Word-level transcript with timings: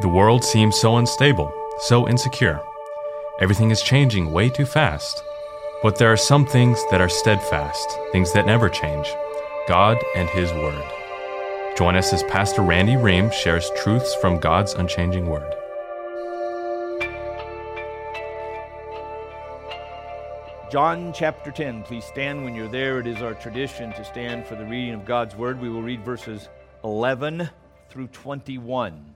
The 0.00 0.08
world 0.08 0.42
seems 0.42 0.76
so 0.76 0.96
unstable, 0.96 1.54
so 1.78 2.08
insecure. 2.08 2.60
Everything 3.38 3.70
is 3.70 3.80
changing 3.80 4.32
way 4.32 4.48
too 4.48 4.66
fast. 4.66 5.22
But 5.84 5.98
there 5.98 6.10
are 6.12 6.16
some 6.16 6.44
things 6.44 6.82
that 6.90 7.00
are 7.00 7.08
steadfast, 7.08 7.96
things 8.10 8.32
that 8.32 8.44
never 8.44 8.68
change 8.68 9.06
God 9.68 9.96
and 10.16 10.28
His 10.30 10.52
Word. 10.52 10.82
Join 11.76 11.94
us 11.94 12.12
as 12.12 12.24
Pastor 12.24 12.62
Randy 12.62 12.96
Reams 12.96 13.34
shares 13.34 13.70
truths 13.76 14.16
from 14.16 14.40
God's 14.40 14.72
unchanging 14.74 15.26
Word. 15.26 15.54
John 20.72 21.12
chapter 21.14 21.52
10. 21.52 21.84
Please 21.84 22.04
stand 22.04 22.42
when 22.42 22.56
you're 22.56 22.66
there. 22.66 22.98
It 22.98 23.06
is 23.06 23.22
our 23.22 23.34
tradition 23.34 23.92
to 23.92 24.04
stand 24.04 24.44
for 24.44 24.56
the 24.56 24.64
reading 24.64 24.94
of 24.94 25.04
God's 25.04 25.36
Word. 25.36 25.60
We 25.60 25.68
will 25.68 25.82
read 25.82 26.04
verses 26.04 26.48
11 26.82 27.48
through 27.90 28.08
21. 28.08 29.14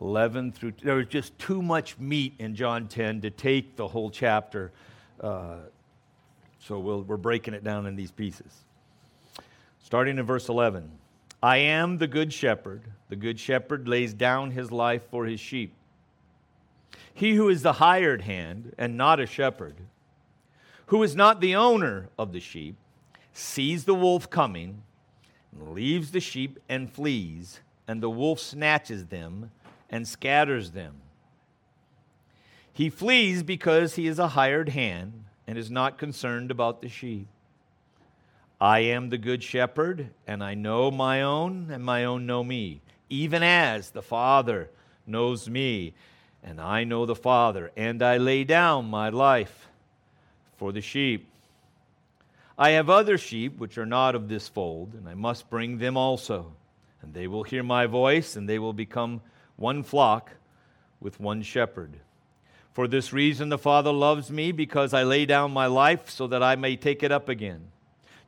11 0.00 0.52
through, 0.52 0.72
there 0.82 0.94
was 0.94 1.06
just 1.06 1.38
too 1.38 1.62
much 1.62 1.98
meat 1.98 2.34
in 2.38 2.54
John 2.54 2.88
10 2.88 3.20
to 3.22 3.30
take 3.30 3.76
the 3.76 3.86
whole 3.86 4.10
chapter. 4.10 4.72
Uh, 5.20 5.56
so 6.58 6.78
we 6.78 6.94
we 7.02 7.14
are 7.14 7.18
breaking 7.18 7.54
it 7.54 7.64
down 7.64 7.86
in 7.86 7.96
these 7.96 8.10
pieces. 8.10 8.64
Starting 9.82 10.18
in 10.18 10.24
verse 10.24 10.48
11 10.48 10.90
I 11.42 11.58
am 11.58 11.98
the 11.98 12.06
good 12.06 12.32
shepherd. 12.32 12.82
The 13.08 13.16
good 13.16 13.38
shepherd 13.38 13.88
lays 13.88 14.14
down 14.14 14.52
his 14.52 14.70
life 14.70 15.02
for 15.10 15.26
his 15.26 15.40
sheep. 15.40 15.74
He 17.12 17.34
who 17.34 17.48
is 17.48 17.62
the 17.62 17.74
hired 17.74 18.22
hand 18.22 18.74
and 18.78 18.96
not 18.96 19.20
a 19.20 19.26
shepherd, 19.26 19.76
who 20.86 21.02
is 21.02 21.14
not 21.14 21.40
the 21.40 21.54
owner 21.54 22.08
of 22.18 22.32
the 22.32 22.40
sheep, 22.40 22.76
sees 23.32 23.84
the 23.84 23.94
wolf 23.94 24.30
coming, 24.30 24.82
leaves 25.58 26.12
the 26.12 26.20
sheep 26.20 26.58
and 26.68 26.90
flees, 26.90 27.60
and 27.86 28.02
the 28.02 28.10
wolf 28.10 28.38
snatches 28.38 29.06
them 29.06 29.50
and 29.92 30.08
scatters 30.08 30.72
them. 30.72 30.94
He 32.72 32.88
flees 32.88 33.42
because 33.42 33.94
he 33.94 34.06
is 34.06 34.18
a 34.18 34.28
hired 34.28 34.70
hand 34.70 35.24
and 35.46 35.58
is 35.58 35.70
not 35.70 35.98
concerned 35.98 36.50
about 36.50 36.80
the 36.80 36.88
sheep. 36.88 37.28
I 38.58 38.80
am 38.80 39.10
the 39.10 39.18
good 39.18 39.42
shepherd, 39.42 40.08
and 40.26 40.42
I 40.42 40.54
know 40.54 40.90
my 40.90 41.20
own, 41.22 41.68
and 41.70 41.84
my 41.84 42.04
own 42.04 42.26
know 42.26 42.42
me, 42.42 42.80
even 43.10 43.42
as 43.42 43.90
the 43.90 44.02
Father 44.02 44.70
knows 45.06 45.50
me, 45.50 45.94
and 46.42 46.60
I 46.60 46.84
know 46.84 47.04
the 47.04 47.14
Father, 47.14 47.70
and 47.76 48.02
I 48.02 48.16
lay 48.16 48.44
down 48.44 48.86
my 48.86 49.10
life 49.10 49.68
for 50.56 50.72
the 50.72 50.80
sheep. 50.80 51.28
I 52.56 52.70
have 52.70 52.88
other 52.88 53.18
sheep 53.18 53.58
which 53.58 53.76
are 53.78 53.86
not 53.86 54.14
of 54.14 54.28
this 54.28 54.48
fold, 54.48 54.94
and 54.94 55.08
I 55.08 55.14
must 55.14 55.50
bring 55.50 55.78
them 55.78 55.96
also. 55.96 56.52
And 57.02 57.12
they 57.12 57.26
will 57.26 57.42
hear 57.42 57.64
my 57.64 57.86
voice, 57.86 58.36
and 58.36 58.48
they 58.48 58.60
will 58.60 58.72
become 58.72 59.20
one 59.62 59.84
flock 59.84 60.32
with 61.00 61.20
one 61.20 61.40
shepherd. 61.40 61.92
For 62.72 62.88
this 62.88 63.12
reason, 63.12 63.48
the 63.48 63.58
Father 63.58 63.92
loves 63.92 64.30
me, 64.30 64.50
because 64.50 64.92
I 64.92 65.04
lay 65.04 65.24
down 65.24 65.52
my 65.52 65.66
life 65.66 66.10
so 66.10 66.26
that 66.26 66.42
I 66.42 66.56
may 66.56 66.74
take 66.74 67.02
it 67.02 67.12
up 67.12 67.28
again. 67.28 67.60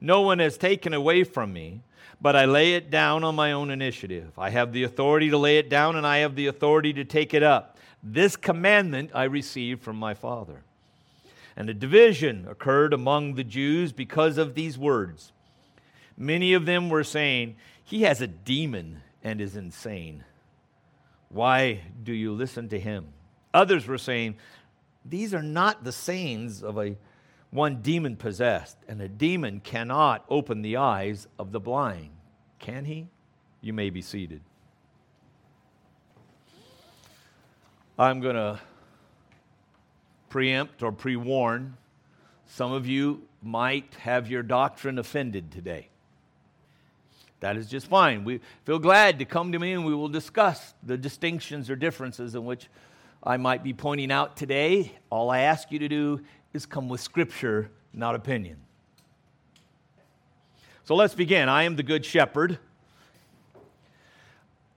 No 0.00 0.20
one 0.20 0.38
has 0.38 0.56
taken 0.56 0.94
away 0.94 1.24
from 1.24 1.52
me, 1.52 1.80
but 2.20 2.36
I 2.36 2.44
lay 2.44 2.74
it 2.74 2.88
down 2.88 3.24
on 3.24 3.34
my 3.34 3.50
own 3.50 3.70
initiative. 3.70 4.30
I 4.38 4.50
have 4.50 4.72
the 4.72 4.84
authority 4.84 5.30
to 5.30 5.38
lay 5.38 5.58
it 5.58 5.68
down, 5.68 5.96
and 5.96 6.06
I 6.06 6.18
have 6.18 6.36
the 6.36 6.46
authority 6.46 6.92
to 6.92 7.05
take 7.05 7.34
it 7.34 7.42
up. 7.42 7.78
This 8.02 8.36
commandment 8.36 9.10
I 9.12 9.24
received 9.24 9.82
from 9.82 9.96
my 9.96 10.14
Father. 10.14 10.62
And 11.56 11.68
a 11.68 11.74
division 11.74 12.46
occurred 12.48 12.92
among 12.92 13.34
the 13.34 13.44
Jews 13.44 13.92
because 13.92 14.38
of 14.38 14.55
these 14.55 14.78
words. 14.78 15.32
Many 16.16 16.52
of 16.52 16.64
them 16.64 16.90
were 16.90 17.05
saying, 17.05 17.56
He 17.84 18.02
has 18.02 18.20
a 18.20 18.28
demon 18.28 19.02
and 19.22 19.40
is 19.40 19.56
insane. 19.56 20.22
Why 21.34 21.80
do 22.00 22.12
you 22.12 22.32
listen 22.32 22.68
to 22.68 22.78
him? 22.78 23.08
Others 23.52 23.88
were 23.88 23.98
saying, 23.98 24.36
These 25.04 25.34
are 25.34 25.42
not 25.42 25.82
the 25.82 25.90
sayings 25.90 26.62
of 26.62 26.78
a 26.78 26.96
one 27.50 27.83
demon 27.83 28.14
possessed, 28.14 28.77
and 28.86 29.02
a 29.02 29.08
demon 29.08 29.58
cannot 29.58 30.24
open 30.28 30.62
the 30.62 30.77
eyes 30.77 31.27
of 31.36 31.50
the 31.50 31.58
blind. 31.58 32.11
Can 32.61 32.84
he? 32.84 33.08
You 33.61 33.73
may 33.73 33.90
be 33.90 34.00
seated. 34.00 34.42
I'm 37.98 38.20
going 38.20 38.36
to 38.36 38.61
preempt 40.28 40.84
or 40.84 40.92
pre 40.92 41.17
warn, 41.17 41.77
some 42.46 42.70
of 42.70 42.86
you 42.86 43.23
might 43.42 43.92
have 43.96 44.30
your 44.30 44.44
doctrine 44.44 45.00
offended 45.00 45.50
today. 45.50 45.89
That 47.44 47.58
is 47.58 47.66
just 47.66 47.88
fine. 47.88 48.24
We 48.24 48.40
feel 48.64 48.78
glad 48.78 49.18
to 49.18 49.27
come 49.27 49.52
to 49.52 49.58
me 49.58 49.74
and 49.74 49.84
we 49.84 49.94
will 49.94 50.08
discuss 50.08 50.72
the 50.82 50.96
distinctions 50.96 51.68
or 51.68 51.77
differences 51.77 52.34
in 52.34 52.46
which 52.46 52.70
I 53.22 53.36
might 53.36 53.62
be 53.62 53.74
pointing 53.74 54.10
out 54.10 54.34
today. 54.34 54.92
All 55.10 55.28
I 55.28 55.40
ask 55.40 55.70
you 55.70 55.78
to 55.80 55.88
do 55.90 56.22
is 56.55 56.64
come 56.64 56.88
with 56.88 57.02
scripture, 57.02 57.70
not 57.92 58.14
opinion. 58.14 58.56
So 60.84 60.94
let's 60.94 61.14
begin. 61.14 61.50
I 61.50 61.64
am 61.64 61.77
the 61.77 61.82
good 61.82 62.06
shepherd. 62.06 62.58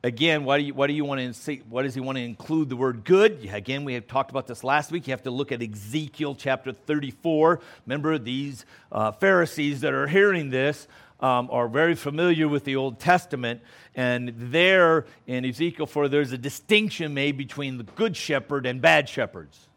Again, 0.04 0.44
what 0.44 0.58
do 0.58 0.64
you, 0.64 0.74
what 0.74 0.88
do 0.88 0.94
you 0.94 1.06
want 1.06 1.22
to 1.22 1.34
see? 1.34 1.62
What 1.70 1.84
does 1.84 1.96
he 1.96 2.02
want 2.02 2.18
to 2.18 2.24
include 2.24 2.68
the 2.68 2.76
word 2.76 3.06
good? 3.06 3.50
Again, 3.50 3.86
we 3.86 3.94
have 3.94 4.08
talked 4.08 4.30
about 4.30 4.46
this 4.46 4.62
last 4.62 4.92
week. 4.92 5.08
You 5.08 5.12
have 5.12 5.24
to 5.24 5.32
look 5.32 5.54
at 5.54 5.64
Ezekiel 5.64 6.36
chapter 6.36 6.74
34. 6.74 7.62
Remember, 7.86 8.18
these 8.18 8.66
uh, 8.92 9.14
Pharisees 9.14 9.82
that 9.82 9.94
are 9.94 10.08
hearing 10.08 10.50
this 10.50 10.88
um, 11.20 11.50
are 11.52 11.68
very 11.68 11.96
familiar 11.96 12.48
with 12.48 12.64
the 12.64 12.76
Old 12.76 13.00
Testament. 13.00 13.62
And 13.96 14.34
there 14.36 15.06
in 15.26 15.46
Ezekiel 15.46 15.86
4, 15.86 16.08
there's 16.08 16.32
a 16.32 16.38
distinction 16.38 17.14
made 17.14 17.38
between 17.38 17.78
the 17.78 17.84
good 17.84 18.16
shepherd 18.16 18.66
and 18.66 18.82
bad 18.82 19.10
shepherds. 19.10 19.68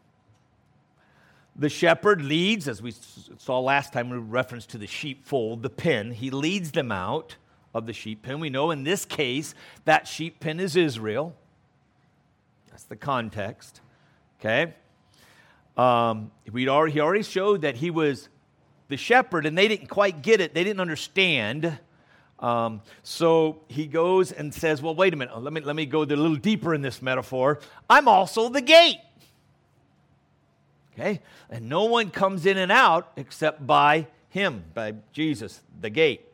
The 1.55 1.69
shepherd 1.69 2.21
leads, 2.21 2.67
as 2.67 2.81
we 2.81 2.93
saw 3.37 3.59
last 3.59 3.91
time 3.91 4.11
in 4.11 4.29
reference 4.29 4.65
to 4.67 4.77
the 4.77 4.87
sheepfold, 4.87 5.63
the 5.63 5.69
pen, 5.69 6.11
he 6.11 6.29
leads 6.29 6.71
them 6.71 6.91
out 6.91 7.35
of 7.73 7.85
the 7.85 7.93
sheep 7.93 8.21
pen. 8.23 8.39
We 8.39 8.49
know 8.49 8.71
in 8.71 8.83
this 8.83 9.05
case 9.05 9.53
that 9.85 10.07
sheep 10.07 10.39
pen 10.39 10.59
is 10.59 10.75
Israel. 10.75 11.35
That's 12.69 12.83
the 12.83 12.95
context. 12.95 13.81
Okay? 14.39 14.73
Um, 15.77 16.31
we'd 16.51 16.69
already, 16.69 16.93
he 16.93 16.99
already 16.99 17.23
showed 17.23 17.61
that 17.61 17.75
he 17.75 17.91
was 17.91 18.29
the 18.91 18.97
shepherd, 18.97 19.47
and 19.47 19.57
they 19.57 19.67
didn't 19.67 19.87
quite 19.87 20.21
get 20.21 20.39
it. 20.39 20.53
They 20.53 20.63
didn't 20.63 20.81
understand. 20.81 21.79
Um, 22.39 22.81
so 23.01 23.61
he 23.67 23.87
goes 23.87 24.31
and 24.31 24.53
says, 24.53 24.81
Well, 24.81 24.93
wait 24.93 25.13
a 25.13 25.17
minute. 25.17 25.41
Let 25.41 25.53
me, 25.53 25.61
let 25.61 25.75
me 25.75 25.87
go 25.87 26.03
a 26.03 26.05
little 26.05 26.35
deeper 26.35 26.75
in 26.75 26.81
this 26.81 27.01
metaphor. 27.01 27.59
I'm 27.89 28.07
also 28.07 28.49
the 28.49 28.61
gate. 28.61 28.99
Okay? 30.93 31.21
And 31.49 31.69
no 31.69 31.85
one 31.85 32.11
comes 32.11 32.45
in 32.45 32.57
and 32.57 32.71
out 32.71 33.11
except 33.15 33.65
by 33.65 34.07
him, 34.29 34.63
by 34.73 34.95
Jesus, 35.13 35.61
the 35.79 35.89
gate. 35.89 36.27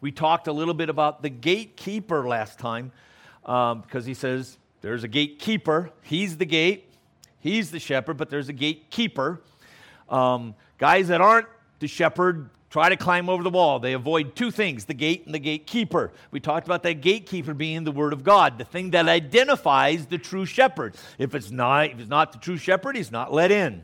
We 0.00 0.12
talked 0.12 0.46
a 0.46 0.52
little 0.52 0.74
bit 0.74 0.88
about 0.88 1.22
the 1.22 1.30
gatekeeper 1.30 2.26
last 2.26 2.58
time 2.58 2.92
um, 3.44 3.80
because 3.80 4.04
he 4.04 4.14
says 4.14 4.58
there's 4.82 5.04
a 5.04 5.08
gatekeeper. 5.08 5.90
He's 6.02 6.36
the 6.36 6.44
gate, 6.44 6.92
he's 7.40 7.70
the 7.70 7.80
shepherd, 7.80 8.16
but 8.16 8.30
there's 8.30 8.48
a 8.48 8.52
gatekeeper. 8.52 9.40
Um, 10.08 10.54
guys 10.78 11.08
that 11.08 11.20
aren't 11.20 11.48
the 11.78 11.88
shepherd 11.88 12.50
try 12.70 12.88
to 12.88 12.96
climb 12.96 13.28
over 13.28 13.42
the 13.42 13.50
wall. 13.50 13.78
They 13.78 13.92
avoid 13.92 14.36
two 14.36 14.50
things 14.50 14.84
the 14.84 14.94
gate 14.94 15.24
and 15.24 15.34
the 15.34 15.38
gatekeeper. 15.38 16.12
We 16.30 16.40
talked 16.40 16.66
about 16.66 16.82
that 16.82 17.00
gatekeeper 17.00 17.54
being 17.54 17.84
the 17.84 17.92
Word 17.92 18.12
of 18.12 18.22
God, 18.22 18.58
the 18.58 18.64
thing 18.64 18.90
that 18.90 19.08
identifies 19.08 20.06
the 20.06 20.18
true 20.18 20.44
shepherd. 20.44 20.94
If 21.18 21.34
it's 21.34 21.50
not, 21.50 21.90
if 21.90 22.00
it's 22.00 22.10
not 22.10 22.32
the 22.32 22.38
true 22.38 22.56
shepherd, 22.56 22.96
he's 22.96 23.10
not 23.10 23.32
let 23.32 23.50
in. 23.50 23.82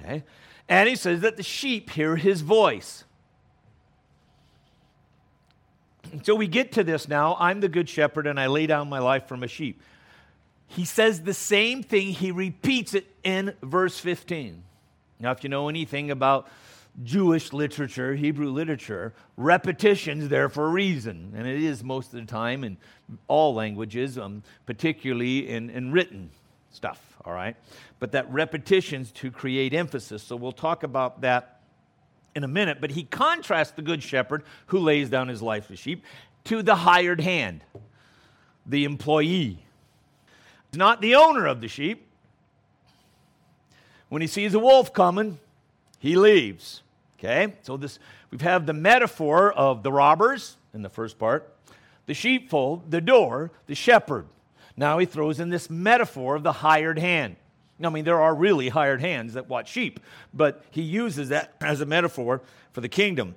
Okay? 0.00 0.24
And 0.68 0.88
he 0.88 0.96
says 0.96 1.20
that 1.20 1.36
the 1.36 1.42
sheep 1.42 1.90
hear 1.90 2.16
his 2.16 2.40
voice. 2.40 3.04
So 6.22 6.34
we 6.34 6.46
get 6.46 6.72
to 6.72 6.84
this 6.84 7.08
now. 7.08 7.36
I'm 7.38 7.60
the 7.60 7.68
good 7.68 7.88
shepherd, 7.88 8.26
and 8.26 8.38
I 8.38 8.46
lay 8.46 8.66
down 8.66 8.88
my 8.88 9.00
life 9.00 9.26
for 9.26 9.36
my 9.36 9.46
sheep. 9.46 9.82
He 10.66 10.84
says 10.84 11.22
the 11.22 11.34
same 11.34 11.82
thing, 11.82 12.08
he 12.08 12.30
repeats 12.30 12.94
it 12.94 13.06
in 13.22 13.54
verse 13.62 13.98
15. 13.98 14.62
Now, 15.24 15.30
if 15.30 15.42
you 15.42 15.48
know 15.48 15.70
anything 15.70 16.10
about 16.10 16.48
Jewish 17.02 17.54
literature, 17.54 18.14
Hebrew 18.14 18.50
literature, 18.50 19.14
repetition's 19.38 20.28
there 20.28 20.50
for 20.50 20.66
a 20.66 20.68
reason, 20.68 21.32
and 21.34 21.46
it 21.46 21.62
is 21.62 21.82
most 21.82 22.12
of 22.12 22.20
the 22.20 22.26
time 22.26 22.62
in 22.62 22.76
all 23.26 23.54
languages, 23.54 24.18
um, 24.18 24.42
particularly 24.66 25.48
in, 25.48 25.70
in 25.70 25.92
written 25.92 26.28
stuff, 26.72 27.16
all 27.24 27.32
right? 27.32 27.56
But 28.00 28.12
that 28.12 28.30
repetition's 28.30 29.10
to 29.12 29.30
create 29.30 29.72
emphasis, 29.72 30.22
so 30.22 30.36
we'll 30.36 30.52
talk 30.52 30.82
about 30.82 31.22
that 31.22 31.62
in 32.34 32.44
a 32.44 32.48
minute, 32.48 32.82
but 32.82 32.90
he 32.90 33.04
contrasts 33.04 33.70
the 33.70 33.82
good 33.82 34.02
shepherd 34.02 34.44
who 34.66 34.78
lays 34.78 35.08
down 35.08 35.28
his 35.28 35.40
life 35.40 35.68
for 35.68 35.76
sheep 35.76 36.04
to 36.44 36.62
the 36.62 36.74
hired 36.74 37.22
hand, 37.22 37.64
the 38.66 38.84
employee. 38.84 39.64
He's 40.70 40.78
not 40.78 41.00
the 41.00 41.14
owner 41.14 41.46
of 41.46 41.62
the 41.62 41.68
sheep. 41.68 42.08
When 44.08 44.22
he 44.22 44.28
sees 44.28 44.54
a 44.54 44.58
wolf 44.58 44.92
coming, 44.92 45.38
he 45.98 46.16
leaves. 46.16 46.82
Okay? 47.18 47.54
So 47.62 47.76
this 47.76 47.98
we 48.30 48.38
have 48.38 48.66
the 48.66 48.72
metaphor 48.72 49.52
of 49.52 49.82
the 49.82 49.92
robbers 49.92 50.56
in 50.72 50.82
the 50.82 50.88
first 50.88 51.18
part, 51.18 51.54
the 52.06 52.14
sheepfold, 52.14 52.90
the 52.90 53.00
door, 53.00 53.52
the 53.66 53.74
shepherd. 53.74 54.26
Now 54.76 54.98
he 54.98 55.06
throws 55.06 55.38
in 55.38 55.50
this 55.50 55.70
metaphor 55.70 56.34
of 56.34 56.42
the 56.42 56.52
hired 56.52 56.98
hand. 56.98 57.36
I 57.82 57.88
mean, 57.90 58.04
there 58.04 58.20
are 58.20 58.34
really 58.34 58.68
hired 58.68 59.00
hands 59.00 59.34
that 59.34 59.48
watch 59.48 59.68
sheep, 59.68 60.00
but 60.32 60.64
he 60.70 60.82
uses 60.82 61.28
that 61.30 61.54
as 61.60 61.80
a 61.80 61.86
metaphor 61.86 62.42
for 62.72 62.80
the 62.80 62.88
kingdom. 62.88 63.36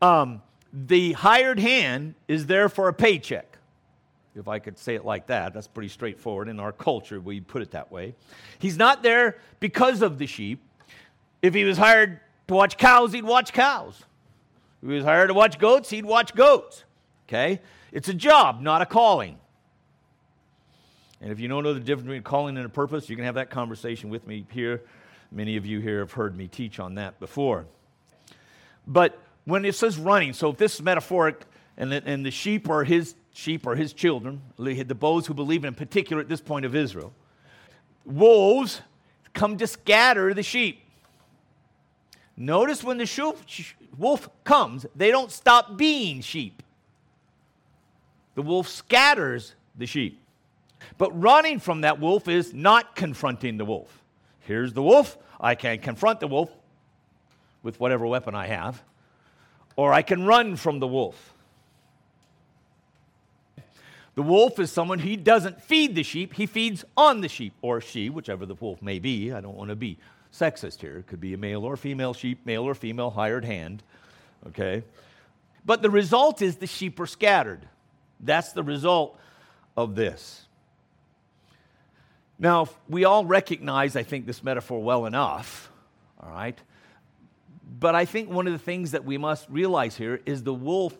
Um, 0.00 0.42
the 0.72 1.12
hired 1.12 1.58
hand 1.58 2.14
is 2.28 2.46
there 2.46 2.68
for 2.68 2.88
a 2.88 2.94
paycheck. 2.94 3.57
If 4.34 4.46
I 4.46 4.58
could 4.58 4.78
say 4.78 4.94
it 4.94 5.04
like 5.04 5.26
that, 5.28 5.52
that's 5.52 5.66
pretty 5.66 5.88
straightforward. 5.88 6.48
In 6.48 6.60
our 6.60 6.72
culture, 6.72 7.20
we 7.20 7.40
put 7.40 7.62
it 7.62 7.72
that 7.72 7.90
way. 7.90 8.14
He's 8.58 8.76
not 8.76 9.02
there 9.02 9.38
because 9.58 10.02
of 10.02 10.18
the 10.18 10.26
sheep. 10.26 10.62
If 11.42 11.54
he 11.54 11.64
was 11.64 11.76
hired 11.76 12.20
to 12.48 12.54
watch 12.54 12.76
cows, 12.76 13.12
he'd 13.12 13.24
watch 13.24 13.52
cows. 13.52 14.04
If 14.82 14.88
he 14.88 14.94
was 14.94 15.04
hired 15.04 15.28
to 15.28 15.34
watch 15.34 15.58
goats, 15.58 15.90
he'd 15.90 16.04
watch 16.04 16.34
goats. 16.34 16.84
Okay? 17.28 17.60
It's 17.90 18.08
a 18.08 18.14
job, 18.14 18.60
not 18.60 18.82
a 18.82 18.86
calling. 18.86 19.38
And 21.20 21.32
if 21.32 21.40
you 21.40 21.48
don't 21.48 21.64
know 21.64 21.74
the 21.74 21.80
difference 21.80 22.06
between 22.06 22.22
calling 22.22 22.56
and 22.56 22.66
a 22.66 22.68
purpose, 22.68 23.08
you 23.08 23.16
can 23.16 23.24
have 23.24 23.34
that 23.34 23.50
conversation 23.50 24.08
with 24.08 24.26
me 24.26 24.46
here. 24.50 24.82
Many 25.32 25.56
of 25.56 25.66
you 25.66 25.80
here 25.80 25.98
have 25.98 26.12
heard 26.12 26.36
me 26.36 26.46
teach 26.46 26.78
on 26.78 26.94
that 26.94 27.18
before. 27.18 27.66
But 28.86 29.18
when 29.44 29.64
it 29.64 29.74
says 29.74 29.98
running, 29.98 30.32
so 30.32 30.50
if 30.50 30.58
this 30.58 30.76
is 30.76 30.82
metaphoric, 30.82 31.44
and 31.76 31.92
the, 31.92 32.02
and 32.04 32.24
the 32.24 32.30
sheep 32.30 32.68
are 32.68 32.84
his 32.84 33.14
sheep 33.38 33.68
are 33.68 33.76
his 33.76 33.92
children, 33.92 34.42
the 34.58 34.82
those 34.82 35.28
who 35.28 35.32
believe 35.32 35.64
in 35.64 35.72
particular 35.72 36.20
at 36.20 36.28
this 36.28 36.40
point 36.40 36.66
of 36.66 36.74
Israel, 36.74 37.12
wolves 38.04 38.82
come 39.32 39.56
to 39.56 39.66
scatter 39.66 40.34
the 40.34 40.42
sheep. 40.42 40.82
Notice 42.36 42.82
when 42.82 42.98
the 42.98 43.06
wolf 43.96 44.28
comes, 44.42 44.86
they 44.96 45.12
don't 45.12 45.30
stop 45.30 45.76
being 45.76 46.20
sheep. 46.20 46.64
The 48.34 48.42
wolf 48.42 48.68
scatters 48.68 49.54
the 49.76 49.86
sheep. 49.86 50.20
But 50.96 51.10
running 51.20 51.60
from 51.60 51.82
that 51.82 52.00
wolf 52.00 52.26
is 52.26 52.52
not 52.52 52.96
confronting 52.96 53.56
the 53.56 53.64
wolf. 53.64 54.02
Here's 54.40 54.72
the 54.72 54.82
wolf. 54.82 55.16
I 55.40 55.54
can 55.54 55.78
confront 55.78 56.18
the 56.18 56.26
wolf 56.26 56.50
with 57.62 57.78
whatever 57.78 58.04
weapon 58.04 58.34
I 58.34 58.48
have, 58.48 58.82
or 59.76 59.92
I 59.92 60.02
can 60.02 60.26
run 60.26 60.56
from 60.56 60.80
the 60.80 60.88
wolf. 60.88 61.34
The 64.18 64.24
wolf 64.24 64.58
is 64.58 64.72
someone 64.72 64.98
he 64.98 65.16
doesn't 65.16 65.62
feed 65.62 65.94
the 65.94 66.02
sheep, 66.02 66.34
he 66.34 66.46
feeds 66.46 66.84
on 66.96 67.20
the 67.20 67.28
sheep, 67.28 67.52
or 67.62 67.80
she, 67.80 68.10
whichever 68.10 68.46
the 68.46 68.56
wolf 68.56 68.82
may 68.82 68.98
be. 68.98 69.32
I 69.32 69.40
don't 69.40 69.54
want 69.54 69.70
to 69.70 69.76
be 69.76 69.96
sexist 70.32 70.80
here. 70.80 70.98
It 70.98 71.06
could 71.06 71.20
be 71.20 71.34
a 71.34 71.38
male 71.38 71.64
or 71.64 71.76
female 71.76 72.12
sheep, 72.14 72.44
male 72.44 72.64
or 72.64 72.74
female 72.74 73.10
hired 73.10 73.44
hand. 73.44 73.84
Okay? 74.48 74.82
But 75.64 75.82
the 75.82 75.90
result 75.90 76.42
is 76.42 76.56
the 76.56 76.66
sheep 76.66 76.98
are 76.98 77.06
scattered. 77.06 77.68
That's 78.18 78.50
the 78.54 78.64
result 78.64 79.16
of 79.76 79.94
this. 79.94 80.48
Now, 82.40 82.70
we 82.88 83.04
all 83.04 83.24
recognize, 83.24 83.94
I 83.94 84.02
think, 84.02 84.26
this 84.26 84.42
metaphor 84.42 84.82
well 84.82 85.06
enough, 85.06 85.70
all 86.20 86.30
right? 86.30 86.58
But 87.78 87.94
I 87.94 88.04
think 88.04 88.30
one 88.30 88.48
of 88.48 88.52
the 88.52 88.58
things 88.58 88.90
that 88.90 89.04
we 89.04 89.16
must 89.16 89.48
realize 89.48 89.96
here 89.96 90.20
is 90.26 90.42
the 90.42 90.52
wolf, 90.52 90.96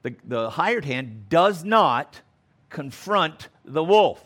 the, 0.00 0.14
the 0.24 0.48
hired 0.48 0.86
hand, 0.86 1.28
does 1.28 1.62
not 1.62 2.22
confront 2.74 3.48
the 3.64 3.84
wolf. 3.84 4.22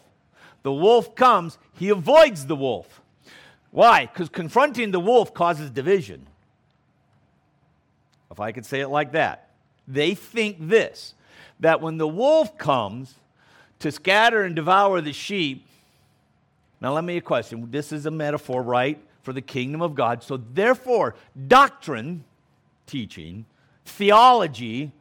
The 0.62 0.73
wolf 0.73 1.15
comes, 1.15 1.59
he 1.75 1.91
avoids 1.91 2.47
the 2.47 2.56
wolf. 2.56 3.03
Why? 3.71 4.06
Because 4.06 4.31
confronting 4.31 4.91
the 4.91 4.99
wolf 4.99 5.35
causes 5.35 5.71
division. 5.71 6.27
If 8.31 8.41
I 8.41 8.53
could 8.53 8.65
say 8.65 8.81
it 8.81 8.89
like 8.89 9.12
that. 9.12 9.50
They 9.87 10.15
think 10.15 10.56
this 10.59 11.15
that 11.61 11.81
when 11.81 11.99
the 11.99 12.09
wolf 12.09 12.56
comes 12.56 13.15
to 13.81 13.93
scatter 13.93 14.43
and 14.43 14.56
devour 14.56 15.00
the 15.00 15.12
sheep, 15.12 15.67
now 16.81 16.93
let 16.95 17.05
me 17.05 17.17
a 17.17 17.21
question. 17.21 17.69
This 17.71 17.93
is 17.93 18.06
a 18.06 18.11
metaphor, 18.11 18.62
right, 18.62 18.99
for 19.23 19.33
the 19.33 19.43
kingdom 19.43 19.83
of 19.83 19.95
God. 19.95 20.23
So 20.23 20.37
therefore, 20.37 21.17
doctrine, 21.49 22.25
teaching, 22.87 23.45
theology, 23.85 24.93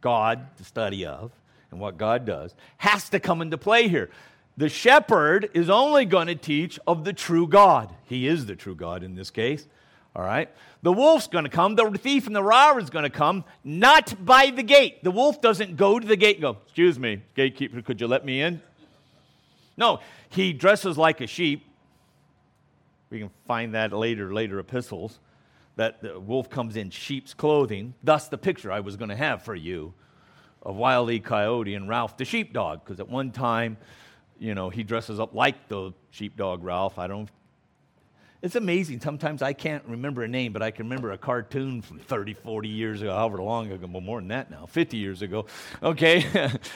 God, 0.00 0.46
the 0.56 0.64
study 0.64 1.06
of, 1.06 1.30
and 1.76 1.80
what 1.82 1.98
God 1.98 2.24
does, 2.24 2.54
has 2.78 3.10
to 3.10 3.20
come 3.20 3.42
into 3.42 3.58
play 3.58 3.86
here. 3.86 4.08
The 4.56 4.70
shepherd 4.70 5.50
is 5.52 5.68
only 5.68 6.06
going 6.06 6.28
to 6.28 6.34
teach 6.34 6.80
of 6.86 7.04
the 7.04 7.12
true 7.12 7.46
God. 7.46 7.94
He 8.06 8.26
is 8.26 8.46
the 8.46 8.56
true 8.56 8.74
God 8.74 9.02
in 9.02 9.14
this 9.14 9.30
case. 9.30 9.66
All 10.14 10.24
right? 10.24 10.48
The 10.80 10.92
wolf's 10.92 11.26
going 11.26 11.44
to 11.44 11.50
come. 11.50 11.74
The 11.74 11.90
thief 11.90 12.26
and 12.26 12.34
the 12.34 12.42
robber 12.42 12.80
is 12.80 12.88
going 12.88 13.02
to 13.02 13.10
come, 13.10 13.44
not 13.62 14.24
by 14.24 14.48
the 14.48 14.62
gate. 14.62 15.04
The 15.04 15.10
wolf 15.10 15.42
doesn't 15.42 15.76
go 15.76 15.98
to 15.98 16.06
the 16.06 16.16
gate 16.16 16.40
go, 16.40 16.56
Excuse 16.64 16.98
me, 16.98 17.20
gatekeeper, 17.34 17.82
could 17.82 18.00
you 18.00 18.08
let 18.08 18.24
me 18.24 18.40
in? 18.40 18.62
No, 19.76 20.00
he 20.30 20.54
dresses 20.54 20.96
like 20.96 21.20
a 21.20 21.26
sheep. 21.26 21.66
We 23.10 23.18
can 23.18 23.30
find 23.46 23.74
that 23.74 23.92
later, 23.92 24.32
later 24.32 24.58
epistles, 24.58 25.18
that 25.76 26.00
the 26.00 26.18
wolf 26.18 26.48
comes 26.48 26.76
in 26.76 26.88
sheep's 26.88 27.34
clothing. 27.34 27.92
Thus, 28.02 28.28
the 28.28 28.38
picture 28.38 28.72
I 28.72 28.80
was 28.80 28.96
going 28.96 29.10
to 29.10 29.16
have 29.16 29.42
for 29.42 29.54
you 29.54 29.92
of 30.62 30.76
Wile 30.76 31.10
E. 31.10 31.20
Coyote 31.20 31.74
and 31.74 31.88
Ralph 31.88 32.16
the 32.16 32.24
sheepdog, 32.24 32.84
because 32.84 33.00
at 33.00 33.08
one 33.08 33.30
time, 33.30 33.76
you 34.38 34.54
know, 34.54 34.68
he 34.68 34.82
dresses 34.82 35.20
up 35.20 35.34
like 35.34 35.68
the 35.68 35.92
sheepdog 36.10 36.62
Ralph. 36.62 36.98
I 36.98 37.06
don't. 37.06 37.30
It's 38.42 38.54
amazing. 38.54 39.00
Sometimes 39.00 39.42
I 39.42 39.54
can't 39.54 39.82
remember 39.86 40.22
a 40.22 40.28
name, 40.28 40.52
but 40.52 40.62
I 40.62 40.70
can 40.70 40.86
remember 40.86 41.10
a 41.10 41.18
cartoon 41.18 41.80
from 41.82 41.98
30, 41.98 42.34
40 42.34 42.68
years 42.68 43.00
ago, 43.00 43.12
however 43.12 43.42
long 43.42 43.72
ago, 43.72 43.88
well, 43.90 44.02
more 44.02 44.20
than 44.20 44.28
that 44.28 44.50
now, 44.50 44.66
50 44.66 44.98
years 44.98 45.22
ago. 45.22 45.46
Okay. 45.82 46.24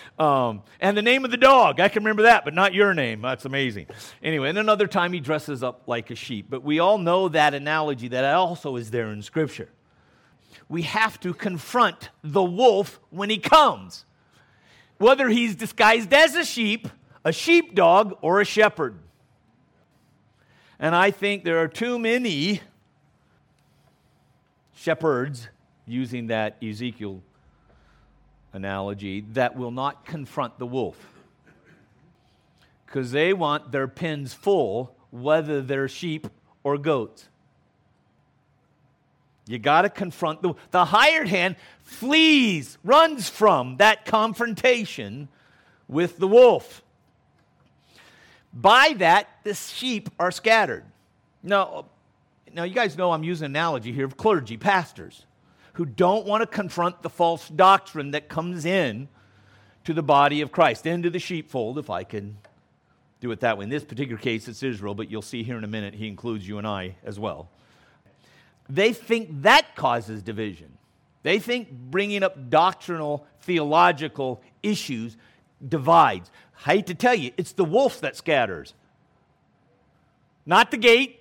um, 0.18 0.62
and 0.80 0.96
the 0.96 1.02
name 1.02 1.24
of 1.24 1.30
the 1.30 1.36
dog, 1.36 1.78
I 1.78 1.88
can 1.88 2.02
remember 2.02 2.22
that, 2.22 2.44
but 2.44 2.54
not 2.54 2.72
your 2.72 2.94
name. 2.94 3.20
That's 3.20 3.44
amazing. 3.44 3.86
Anyway, 4.22 4.48
and 4.48 4.58
another 4.58 4.86
time 4.86 5.12
he 5.12 5.20
dresses 5.20 5.62
up 5.62 5.82
like 5.86 6.10
a 6.10 6.14
sheep. 6.14 6.46
But 6.48 6.64
we 6.64 6.80
all 6.80 6.98
know 6.98 7.28
that 7.28 7.54
analogy 7.54 8.08
that 8.08 8.24
also 8.34 8.76
is 8.76 8.90
there 8.90 9.12
in 9.12 9.22
Scripture. 9.22 9.68
We 10.68 10.82
have 10.82 11.20
to 11.20 11.34
confront 11.34 12.10
the 12.22 12.42
wolf 12.42 13.00
when 13.10 13.30
he 13.30 13.38
comes, 13.38 14.04
whether 14.98 15.28
he's 15.28 15.54
disguised 15.54 16.12
as 16.12 16.34
a 16.34 16.44
sheep 16.44 16.88
a 17.24 17.32
sheepdog 17.32 18.16
or 18.22 18.40
a 18.40 18.44
shepherd. 18.44 18.98
And 20.78 20.94
I 20.94 21.10
think 21.10 21.44
there 21.44 21.58
are 21.58 21.68
too 21.68 21.98
many 21.98 22.60
shepherds, 24.74 25.48
using 25.86 26.28
that 26.28 26.56
Ezekiel 26.62 27.22
analogy, 28.52 29.20
that 29.32 29.56
will 29.56 29.70
not 29.70 30.06
confront 30.06 30.58
the 30.58 30.66
wolf. 30.66 30.96
Because 32.86 33.12
they 33.12 33.32
want 33.32 33.72
their 33.72 33.86
pens 33.86 34.32
full, 34.32 34.96
whether 35.10 35.60
they're 35.60 35.88
sheep 35.88 36.26
or 36.64 36.78
goats. 36.78 37.28
You 39.50 39.58
got 39.58 39.82
to 39.82 39.90
confront 39.90 40.42
the 40.42 40.54
the 40.70 40.84
hired 40.84 41.28
hand 41.28 41.56
flees, 41.82 42.78
runs 42.84 43.28
from 43.28 43.78
that 43.78 44.04
confrontation 44.04 45.28
with 45.88 46.18
the 46.18 46.28
wolf. 46.28 46.82
By 48.52 48.94
that, 48.98 49.28
the 49.44 49.54
sheep 49.54 50.08
are 50.18 50.30
scattered. 50.30 50.84
Now, 51.42 51.86
now, 52.52 52.64
you 52.64 52.74
guys 52.74 52.96
know 52.96 53.12
I'm 53.12 53.22
using 53.22 53.46
an 53.46 53.52
analogy 53.52 53.92
here 53.92 54.04
of 54.04 54.16
clergy, 54.16 54.56
pastors, 54.56 55.24
who 55.74 55.84
don't 55.84 56.26
want 56.26 56.42
to 56.42 56.46
confront 56.46 57.02
the 57.02 57.10
false 57.10 57.48
doctrine 57.48 58.10
that 58.10 58.28
comes 58.28 58.64
in 58.64 59.08
to 59.84 59.94
the 59.94 60.02
body 60.02 60.40
of 60.40 60.50
Christ, 60.50 60.84
into 60.86 61.10
the 61.10 61.20
sheepfold, 61.20 61.78
if 61.78 61.90
I 61.90 62.04
can 62.04 62.36
do 63.20 63.30
it 63.30 63.40
that 63.40 63.56
way. 63.56 63.64
In 63.64 63.70
this 63.70 63.84
particular 63.84 64.20
case, 64.20 64.48
it's 64.48 64.62
Israel, 64.62 64.94
but 64.94 65.10
you'll 65.10 65.22
see 65.22 65.42
here 65.42 65.56
in 65.56 65.64
a 65.64 65.68
minute, 65.68 65.94
he 65.94 66.08
includes 66.08 66.46
you 66.46 66.58
and 66.58 66.66
I 66.66 66.96
as 67.04 67.18
well. 67.18 67.48
They 68.70 68.92
think 68.92 69.42
that 69.42 69.74
causes 69.74 70.22
division. 70.22 70.78
They 71.24 71.40
think 71.40 71.70
bringing 71.70 72.22
up 72.22 72.48
doctrinal, 72.48 73.26
theological 73.40 74.40
issues 74.62 75.16
divides. 75.66 76.30
I 76.64 76.74
hate 76.74 76.86
to 76.86 76.94
tell 76.94 77.14
you, 77.14 77.32
it's 77.36 77.52
the 77.52 77.64
wolf 77.64 78.00
that 78.00 78.16
scatters, 78.16 78.74
not 80.46 80.70
the 80.70 80.76
gate, 80.76 81.20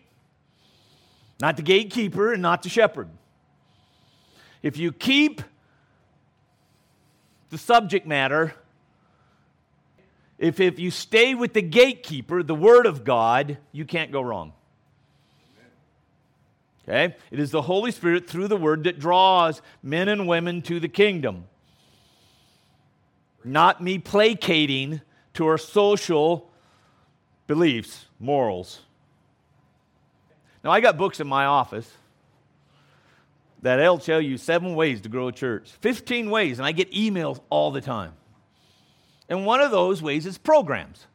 not 1.41 1.57
the 1.57 1.63
gatekeeper, 1.63 2.33
and 2.33 2.41
not 2.41 2.61
the 2.61 2.69
shepherd. 2.69 3.09
If 4.61 4.77
you 4.77 4.91
keep 4.91 5.41
the 7.49 7.57
subject 7.57 8.05
matter, 8.05 8.53
if, 10.37 10.59
if 10.59 10.77
you 10.77 10.91
stay 10.91 11.33
with 11.33 11.53
the 11.53 11.61
gatekeeper, 11.61 12.43
the 12.43 12.55
Word 12.55 12.85
of 12.85 13.03
God, 13.03 13.57
you 13.71 13.85
can't 13.85 14.11
go 14.11 14.21
wrong. 14.21 14.53
Okay? 16.89 17.15
It 17.29 17.39
is 17.39 17.51
the 17.51 17.61
Holy 17.61 17.91
Spirit 17.91 18.27
through 18.27 18.47
the 18.47 18.57
Word 18.57 18.85
that 18.85 18.99
draws 18.99 19.61
men 19.83 20.09
and 20.09 20.27
women 20.27 20.61
to 20.63 20.79
the 20.79 20.89
kingdom 20.89 21.45
not 23.43 23.81
me 23.81 23.97
placating 23.97 25.01
to 25.33 25.47
our 25.47 25.57
social 25.57 26.49
beliefs, 27.47 28.05
morals. 28.19 28.81
Now, 30.63 30.71
I 30.71 30.81
got 30.81 30.97
books 30.97 31.19
in 31.19 31.27
my 31.27 31.45
office 31.45 31.89
that'll 33.61 33.97
tell 33.97 34.21
you 34.21 34.37
seven 34.37 34.75
ways 34.75 35.01
to 35.01 35.09
grow 35.09 35.29
a 35.29 35.31
church, 35.31 35.71
15 35.81 36.29
ways, 36.29 36.59
and 36.59 36.65
I 36.65 36.71
get 36.71 36.91
emails 36.91 37.39
all 37.49 37.71
the 37.71 37.81
time. 37.81 38.13
And 39.27 39.45
one 39.45 39.61
of 39.61 39.71
those 39.71 40.01
ways 40.01 40.25
is 40.25 40.37
programs. 40.37 41.05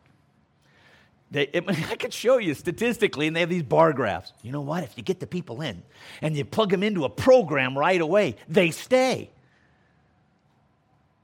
They, 1.34 1.48
it, 1.52 1.64
I 1.90 1.96
could 1.96 2.14
show 2.14 2.38
you 2.38 2.54
statistically, 2.54 3.26
and 3.26 3.34
they 3.34 3.40
have 3.40 3.50
these 3.50 3.64
bar 3.64 3.92
graphs. 3.92 4.32
You 4.42 4.52
know 4.52 4.60
what? 4.60 4.84
If 4.84 4.96
you 4.96 5.02
get 5.02 5.18
the 5.18 5.26
people 5.26 5.60
in 5.60 5.82
and 6.22 6.36
you 6.36 6.44
plug 6.44 6.70
them 6.70 6.82
into 6.82 7.04
a 7.04 7.10
program 7.10 7.76
right 7.76 8.00
away, 8.00 8.36
they 8.48 8.70
stay. 8.70 9.30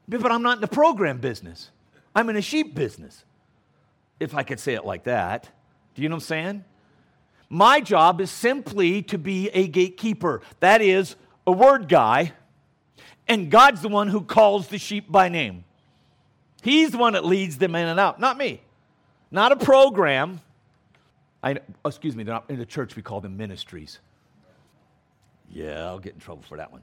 But 0.08 0.32
I'm 0.32 0.42
not 0.42 0.56
in 0.56 0.60
the 0.60 0.68
program 0.68 1.18
business. 1.18 1.70
I'm 2.14 2.28
in 2.28 2.34
a 2.34 2.42
sheep 2.42 2.74
business, 2.74 3.24
if 4.18 4.34
I 4.34 4.42
could 4.42 4.58
say 4.58 4.74
it 4.74 4.84
like 4.84 5.04
that. 5.04 5.48
Do 5.94 6.02
you 6.02 6.08
know 6.08 6.16
what 6.16 6.24
I'm 6.24 6.26
saying? 6.26 6.64
My 7.48 7.80
job 7.80 8.20
is 8.20 8.32
simply 8.32 9.02
to 9.02 9.18
be 9.18 9.48
a 9.50 9.68
gatekeeper. 9.68 10.42
That 10.58 10.82
is, 10.82 11.14
a 11.46 11.52
word 11.52 11.88
guy, 11.88 12.32
and 13.28 13.48
God's 13.48 13.80
the 13.82 13.88
one 13.88 14.08
who 14.08 14.22
calls 14.22 14.66
the 14.68 14.78
sheep 14.78 15.10
by 15.10 15.28
name. 15.28 15.64
He's 16.62 16.90
the 16.90 16.98
one 16.98 17.12
that 17.12 17.24
leads 17.24 17.58
them 17.58 17.76
in 17.76 17.86
and 17.86 18.00
out, 18.00 18.18
not 18.18 18.36
me. 18.36 18.60
Not 19.30 19.52
a 19.52 19.56
program. 19.56 20.40
I, 21.42 21.58
excuse 21.84 22.16
me, 22.16 22.24
not, 22.24 22.44
in 22.48 22.58
the 22.58 22.66
church 22.66 22.96
we 22.96 23.02
call 23.02 23.20
them 23.20 23.36
ministries. 23.36 23.98
Yeah, 25.50 25.86
I'll 25.86 25.98
get 25.98 26.14
in 26.14 26.20
trouble 26.20 26.42
for 26.42 26.56
that 26.58 26.70
one. 26.70 26.82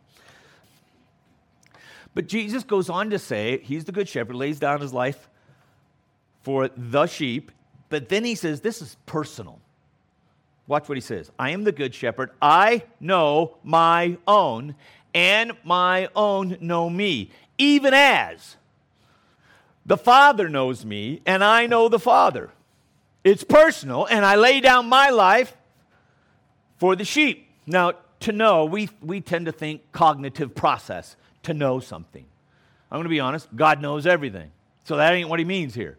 But 2.14 2.28
Jesus 2.28 2.64
goes 2.64 2.90
on 2.90 3.12
to 3.12 3.20
say, 3.20 3.60
He's 3.64 3.86
the 3.86 3.92
good 3.92 4.10
shepherd, 4.10 4.36
lays 4.36 4.60
down 4.60 4.82
his 4.82 4.94
life 4.94 5.30
for 6.42 6.70
the 6.76 7.06
sheep. 7.06 7.52
But 7.90 8.10
then 8.10 8.24
he 8.26 8.36
says, 8.36 8.62
This 8.62 8.82
is 8.82 8.98
personal. 9.06 9.60
Watch 10.68 10.90
what 10.90 10.98
he 10.98 11.02
says 11.02 11.32
I 11.40 11.52
am 11.52 11.64
the 11.64 11.72
good 11.72 11.94
shepherd. 11.94 12.32
I 12.42 12.84
know 13.00 13.58
my 13.64 14.18
own, 14.28 14.76
and 15.14 15.54
my 15.64 16.10
own 16.16 16.58
know 16.60 16.90
me, 16.90 17.32
even 17.58 17.94
as 17.94 18.58
the 19.88 19.98
Father 19.98 20.50
knows 20.50 20.86
me, 20.86 21.22
and 21.26 21.44
I 21.44 21.66
know 21.66 21.88
the 21.88 22.00
Father. 22.00 22.52
It's 23.24 23.44
personal, 23.44 24.06
and 24.06 24.26
I 24.26 24.36
lay 24.36 24.60
down 24.60 24.88
my 24.88 25.10
life 25.10 25.56
for 26.78 26.96
the 26.96 27.06
sheep. 27.06 27.50
Now, 27.66 27.94
to 28.22 28.32
know, 28.32 28.66
we, 28.66 28.90
we 29.02 29.22
tend 29.22 29.46
to 29.48 29.52
think 29.52 29.82
cognitive 29.92 30.54
process, 30.54 31.16
to 31.44 31.54
know 31.54 31.80
something. 31.80 32.26
I'm 32.92 32.98
going 32.98 33.04
to 33.04 33.10
be 33.10 33.20
honest, 33.20 33.48
God 33.56 33.82
knows 33.82 34.06
everything. 34.06 34.52
So 34.84 34.98
that 34.98 35.14
ain't 35.14 35.30
what 35.30 35.40
he 35.40 35.46
means 35.46 35.74
here. 35.74 35.98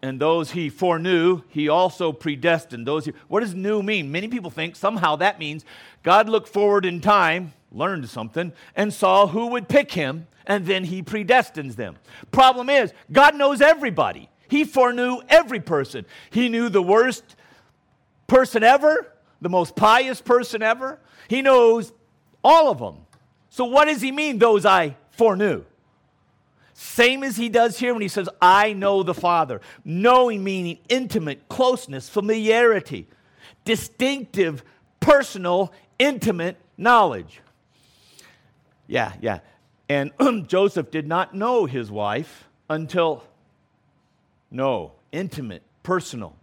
And 0.00 0.20
those 0.20 0.52
he 0.52 0.68
foreknew, 0.68 1.42
he 1.48 1.68
also 1.68 2.12
predestined. 2.12 2.86
Those 2.86 3.06
he, 3.06 3.12
what 3.26 3.40
does 3.40 3.54
knew 3.54 3.82
mean? 3.82 4.12
Many 4.12 4.28
people 4.28 4.50
think 4.50 4.76
somehow 4.76 5.16
that 5.16 5.38
means 5.38 5.64
God 6.02 6.28
looked 6.28 6.48
forward 6.48 6.84
in 6.84 7.00
time, 7.00 7.52
learned 7.72 8.08
something, 8.08 8.52
and 8.76 8.92
saw 8.92 9.26
who 9.26 9.48
would 9.48 9.68
pick 9.68 9.92
him 9.92 10.26
and 10.46 10.66
then 10.66 10.84
he 10.84 11.02
predestines 11.02 11.76
them. 11.76 11.96
Problem 12.30 12.68
is, 12.68 12.92
God 13.10 13.36
knows 13.36 13.60
everybody. 13.60 14.28
He 14.48 14.64
foreknew 14.64 15.20
every 15.28 15.60
person. 15.60 16.04
He 16.30 16.48
knew 16.48 16.68
the 16.68 16.82
worst 16.82 17.36
person 18.26 18.62
ever, 18.62 19.12
the 19.40 19.48
most 19.48 19.76
pious 19.76 20.20
person 20.20 20.62
ever. 20.62 20.98
He 21.28 21.42
knows 21.42 21.92
all 22.44 22.70
of 22.70 22.78
them. 22.78 23.06
So, 23.50 23.64
what 23.64 23.86
does 23.86 24.00
he 24.00 24.12
mean, 24.12 24.38
those 24.38 24.66
I 24.66 24.96
foreknew? 25.12 25.64
Same 26.74 27.22
as 27.22 27.36
he 27.36 27.48
does 27.48 27.78
here 27.78 27.92
when 27.92 28.02
he 28.02 28.08
says, 28.08 28.28
I 28.40 28.72
know 28.72 29.02
the 29.02 29.14
Father. 29.14 29.60
Knowing 29.84 30.42
meaning 30.42 30.78
intimate, 30.88 31.48
closeness, 31.48 32.08
familiarity, 32.08 33.08
distinctive, 33.64 34.64
personal, 34.98 35.72
intimate 35.98 36.56
knowledge. 36.76 37.40
Yeah, 38.92 39.14
yeah. 39.22 39.38
And 39.88 40.12
Joseph 40.48 40.90
did 40.90 41.08
not 41.08 41.34
know 41.34 41.64
his 41.64 41.90
wife 41.90 42.46
until, 42.68 43.24
no, 44.50 44.92
intimate, 45.12 45.62
personal. 45.82 46.36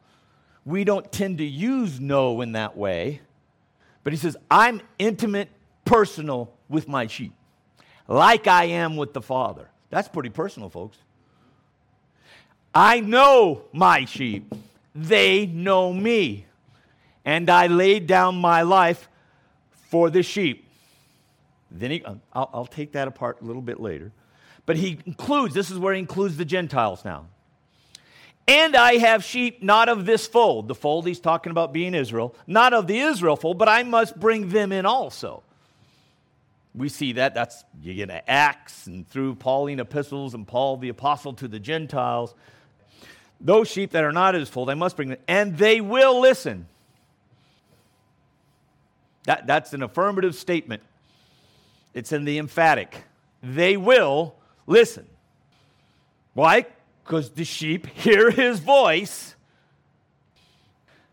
We 0.65 0.83
don't 0.83 1.11
tend 1.11 1.37
to 1.37 1.45
use 1.45 1.99
know 1.99 2.41
in 2.41 2.53
that 2.53 2.75
way. 2.75 3.21
But 4.03 4.13
he 4.13 4.17
says, 4.17 4.35
I'm 4.49 4.81
intimate, 4.97 5.49
personal 5.85 6.51
with 6.67 6.87
my 6.87 7.05
sheep, 7.05 7.33
like 8.07 8.47
I 8.47 8.65
am 8.65 8.95
with 8.95 9.13
the 9.13 9.21
Father. 9.21 9.69
That's 9.91 10.07
pretty 10.07 10.29
personal, 10.29 10.69
folks. 10.69 10.97
I 12.73 12.99
know 12.99 13.65
my 13.71 14.05
sheep, 14.05 14.51
they 14.95 15.45
know 15.45 15.93
me, 15.93 16.47
and 17.23 17.47
I 17.47 17.67
laid 17.67 18.07
down 18.07 18.37
my 18.37 18.63
life 18.63 19.07
for 19.89 20.09
the 20.09 20.23
sheep. 20.23 20.68
Then 21.71 21.91
he, 21.91 22.03
uh, 22.03 22.15
I'll, 22.33 22.49
I'll 22.53 22.65
take 22.65 22.93
that 22.93 23.07
apart 23.07 23.41
a 23.41 23.45
little 23.45 23.61
bit 23.61 23.79
later. 23.79 24.11
But 24.65 24.77
he 24.77 24.99
includes, 25.05 25.53
this 25.53 25.71
is 25.71 25.77
where 25.77 25.93
he 25.93 25.99
includes 25.99 26.37
the 26.37 26.45
Gentiles 26.45 27.03
now. 27.03 27.27
And 28.47 28.75
I 28.75 28.97
have 28.97 29.23
sheep 29.23 29.61
not 29.61 29.89
of 29.89 30.05
this 30.05 30.25
fold. 30.25 30.67
The 30.67 30.75
fold 30.75 31.05
he's 31.05 31.19
talking 31.19 31.51
about 31.51 31.71
being 31.71 31.93
Israel, 31.93 32.35
not 32.47 32.73
of 32.73 32.87
the 32.87 32.99
Israel 32.99 33.35
fold, 33.35 33.59
but 33.59 33.69
I 33.69 33.83
must 33.83 34.19
bring 34.19 34.49
them 34.49 34.71
in 34.71 34.87
also. 34.87 35.43
We 36.73 36.89
see 36.89 37.13
that. 37.13 37.35
That's 37.35 37.63
you 37.81 37.93
get 37.93 38.09
an 38.09 38.21
Acts 38.27 38.87
and 38.87 39.07
through 39.07 39.35
Pauline 39.35 39.79
epistles 39.79 40.33
and 40.33 40.47
Paul 40.47 40.77
the 40.77 40.89
apostle 40.89 41.33
to 41.33 41.47
the 41.47 41.59
Gentiles. 41.59 42.33
Those 43.41 43.69
sheep 43.69 43.91
that 43.91 44.03
are 44.03 44.11
not 44.11 44.33
his 44.33 44.49
fold, 44.49 44.69
I 44.69 44.73
must 44.73 44.95
bring 44.95 45.09
them, 45.09 45.19
and 45.27 45.57
they 45.57 45.79
will 45.79 46.19
listen. 46.19 46.67
That, 49.25 49.47
that's 49.47 49.73
an 49.73 49.83
affirmative 49.83 50.35
statement. 50.35 50.81
It's 51.93 52.11
in 52.11 52.25
the 52.25 52.37
emphatic. 52.37 53.03
They 53.41 53.77
will 53.77 54.35
listen. 54.67 55.07
Why? 56.33 56.65
Because 57.03 57.31
the 57.31 57.45
sheep 57.45 57.87
hear 57.95 58.31
his 58.31 58.59
voice. 58.59 59.35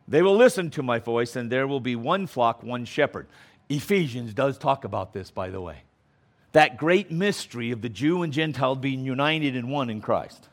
They 0.08 0.22
will 0.22 0.36
listen 0.36 0.70
to 0.70 0.82
my 0.82 0.98
voice, 0.98 1.34
and 1.34 1.50
there 1.50 1.66
will 1.66 1.80
be 1.80 1.96
one 1.96 2.26
flock, 2.26 2.62
one 2.62 2.84
shepherd. 2.84 3.26
Ephesians 3.68 4.32
does 4.34 4.56
talk 4.56 4.84
about 4.84 5.12
this, 5.12 5.30
by 5.30 5.50
the 5.50 5.60
way. 5.60 5.78
That 6.52 6.76
great 6.76 7.10
mystery 7.10 7.72
of 7.72 7.82
the 7.82 7.88
Jew 7.88 8.22
and 8.22 8.32
Gentile 8.32 8.76
being 8.76 9.04
united 9.04 9.56
in 9.56 9.68
one 9.68 9.90
in 9.90 10.00
Christ. 10.00 10.48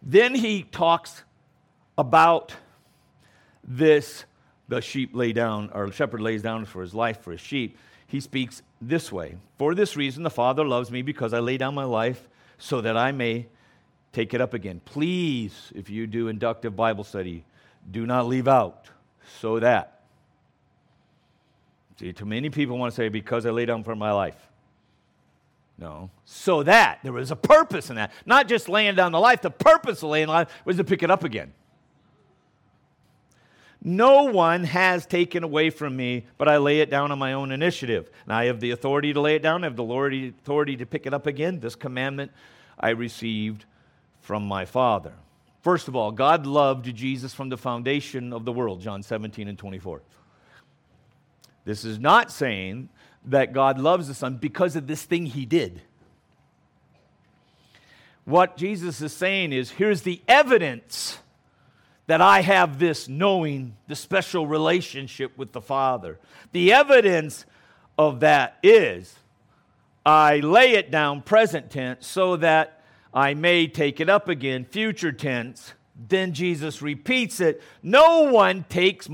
Then 0.00 0.34
he 0.34 0.62
talks 0.62 1.24
about 1.98 2.54
this 3.66 4.24
the 4.68 4.80
sheep 4.80 5.10
lay 5.14 5.32
down, 5.32 5.70
or 5.74 5.86
the 5.86 5.92
shepherd 5.92 6.20
lays 6.20 6.42
down 6.42 6.64
for 6.64 6.82
his 6.82 6.94
life 6.94 7.20
for 7.22 7.32
his 7.32 7.40
sheep 7.40 7.76
he 8.14 8.20
speaks 8.20 8.62
this 8.80 9.10
way 9.10 9.34
For 9.58 9.74
this 9.74 9.96
reason, 9.96 10.22
the 10.22 10.30
Father 10.30 10.64
loves 10.64 10.88
me 10.88 11.02
because 11.02 11.34
I 11.34 11.40
lay 11.40 11.56
down 11.56 11.74
my 11.74 11.82
life 11.82 12.28
so 12.58 12.80
that 12.80 12.96
I 12.96 13.10
may 13.10 13.46
take 14.12 14.32
it 14.34 14.40
up 14.40 14.54
again. 14.54 14.80
Please, 14.84 15.72
if 15.74 15.90
you 15.90 16.06
do 16.06 16.28
inductive 16.28 16.76
Bible 16.76 17.02
study, 17.02 17.44
do 17.90 18.06
not 18.06 18.28
leave 18.28 18.46
out 18.46 18.88
so 19.40 19.58
that. 19.58 20.02
See, 21.98 22.12
too 22.12 22.24
many 22.24 22.50
people 22.50 22.78
want 22.78 22.92
to 22.92 22.96
say, 22.96 23.08
because 23.08 23.46
I 23.46 23.50
lay 23.50 23.66
down 23.66 23.82
for 23.82 23.96
my 23.96 24.12
life. 24.12 24.48
No. 25.76 26.08
So 26.24 26.62
that 26.62 27.00
there 27.02 27.12
was 27.12 27.32
a 27.32 27.36
purpose 27.36 27.90
in 27.90 27.96
that. 27.96 28.12
Not 28.24 28.46
just 28.46 28.68
laying 28.68 28.94
down 28.94 29.10
the 29.10 29.18
life, 29.18 29.42
the 29.42 29.50
purpose 29.50 30.04
of 30.04 30.10
laying 30.10 30.28
life 30.28 30.48
was 30.64 30.76
to 30.76 30.84
pick 30.84 31.02
it 31.02 31.10
up 31.10 31.24
again. 31.24 31.52
No 33.86 34.24
one 34.24 34.64
has 34.64 35.04
taken 35.04 35.44
away 35.44 35.68
from 35.68 35.94
me, 35.94 36.24
but 36.38 36.48
I 36.48 36.56
lay 36.56 36.80
it 36.80 36.88
down 36.88 37.12
on 37.12 37.18
my 37.18 37.34
own 37.34 37.52
initiative. 37.52 38.10
And 38.24 38.32
I 38.32 38.46
have 38.46 38.58
the 38.58 38.70
authority 38.70 39.12
to 39.12 39.20
lay 39.20 39.36
it 39.36 39.42
down, 39.42 39.62
I 39.62 39.66
have 39.66 39.76
the 39.76 40.32
authority 40.40 40.76
to 40.76 40.86
pick 40.86 41.06
it 41.06 41.12
up 41.12 41.26
again. 41.26 41.60
This 41.60 41.74
commandment 41.74 42.32
I 42.80 42.90
received 42.90 43.66
from 44.22 44.46
my 44.46 44.64
Father. 44.64 45.12
First 45.60 45.86
of 45.88 45.94
all, 45.94 46.12
God 46.12 46.46
loved 46.46 46.94
Jesus 46.94 47.34
from 47.34 47.50
the 47.50 47.58
foundation 47.58 48.32
of 48.32 48.46
the 48.46 48.52
world, 48.52 48.80
John 48.80 49.02
17 49.02 49.48
and 49.48 49.58
24. 49.58 50.00
This 51.66 51.84
is 51.84 51.98
not 51.98 52.30
saying 52.32 52.88
that 53.26 53.52
God 53.52 53.78
loves 53.78 54.08
the 54.08 54.14
Son 54.14 54.36
because 54.36 54.76
of 54.76 54.86
this 54.86 55.04
thing 55.04 55.26
he 55.26 55.44
did. 55.44 55.82
What 58.24 58.56
Jesus 58.56 59.02
is 59.02 59.12
saying 59.12 59.52
is 59.52 59.70
here's 59.70 60.02
the 60.02 60.22
evidence 60.26 61.18
that 62.06 62.20
I 62.20 62.40
have 62.42 62.78
this 62.78 63.08
knowing, 63.08 63.76
the 63.88 63.96
special 63.96 64.46
relationship 64.46 65.36
with 65.38 65.52
the 65.52 65.60
Father. 65.60 66.18
The 66.52 66.72
evidence 66.72 67.46
of 67.98 68.20
that 68.20 68.58
is 68.62 69.18
I 70.04 70.40
lay 70.40 70.72
it 70.72 70.90
down, 70.90 71.22
present 71.22 71.70
tense, 71.70 72.06
so 72.06 72.36
that 72.36 72.82
I 73.12 73.34
may 73.34 73.66
take 73.68 74.00
it 74.00 74.10
up 74.10 74.28
again, 74.28 74.64
future 74.64 75.12
tense. 75.12 75.72
Then 76.08 76.34
Jesus 76.34 76.82
repeats 76.82 77.40
it. 77.40 77.62
No 77.82 78.22
one 78.22 78.64
takes 78.68 79.08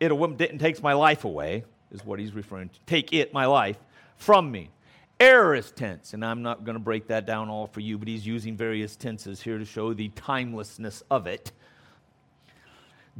it, 0.00 0.38
didn't 0.38 0.58
takes 0.58 0.82
my 0.82 0.92
life 0.92 1.24
away, 1.24 1.64
is 1.90 2.04
what 2.04 2.20
he's 2.20 2.34
referring 2.34 2.68
to. 2.68 2.78
Take 2.86 3.12
it, 3.12 3.32
my 3.32 3.46
life, 3.46 3.78
from 4.16 4.50
me. 4.52 4.70
Aorist 5.18 5.74
tense, 5.74 6.14
and 6.14 6.24
I'm 6.24 6.42
not 6.42 6.64
going 6.64 6.76
to 6.76 6.80
break 6.80 7.08
that 7.08 7.26
down 7.26 7.48
all 7.48 7.66
for 7.66 7.80
you, 7.80 7.98
but 7.98 8.06
he's 8.06 8.24
using 8.24 8.56
various 8.56 8.94
tenses 8.94 9.42
here 9.42 9.58
to 9.58 9.64
show 9.64 9.92
the 9.92 10.10
timelessness 10.10 11.02
of 11.10 11.26
it. 11.26 11.50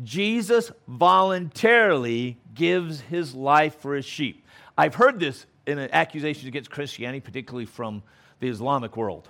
Jesus 0.03 0.71
voluntarily 0.87 2.39
gives 2.55 3.01
his 3.01 3.35
life 3.35 3.81
for 3.81 3.95
his 3.95 4.05
sheep. 4.05 4.45
I've 4.77 4.95
heard 4.95 5.19
this 5.19 5.47
in 5.67 5.79
accusations 5.79 6.47
against 6.47 6.71
Christianity, 6.71 7.21
particularly 7.21 7.67
from 7.67 8.03
the 8.41 8.49
Islamic 8.49 8.97
world. 8.97 9.29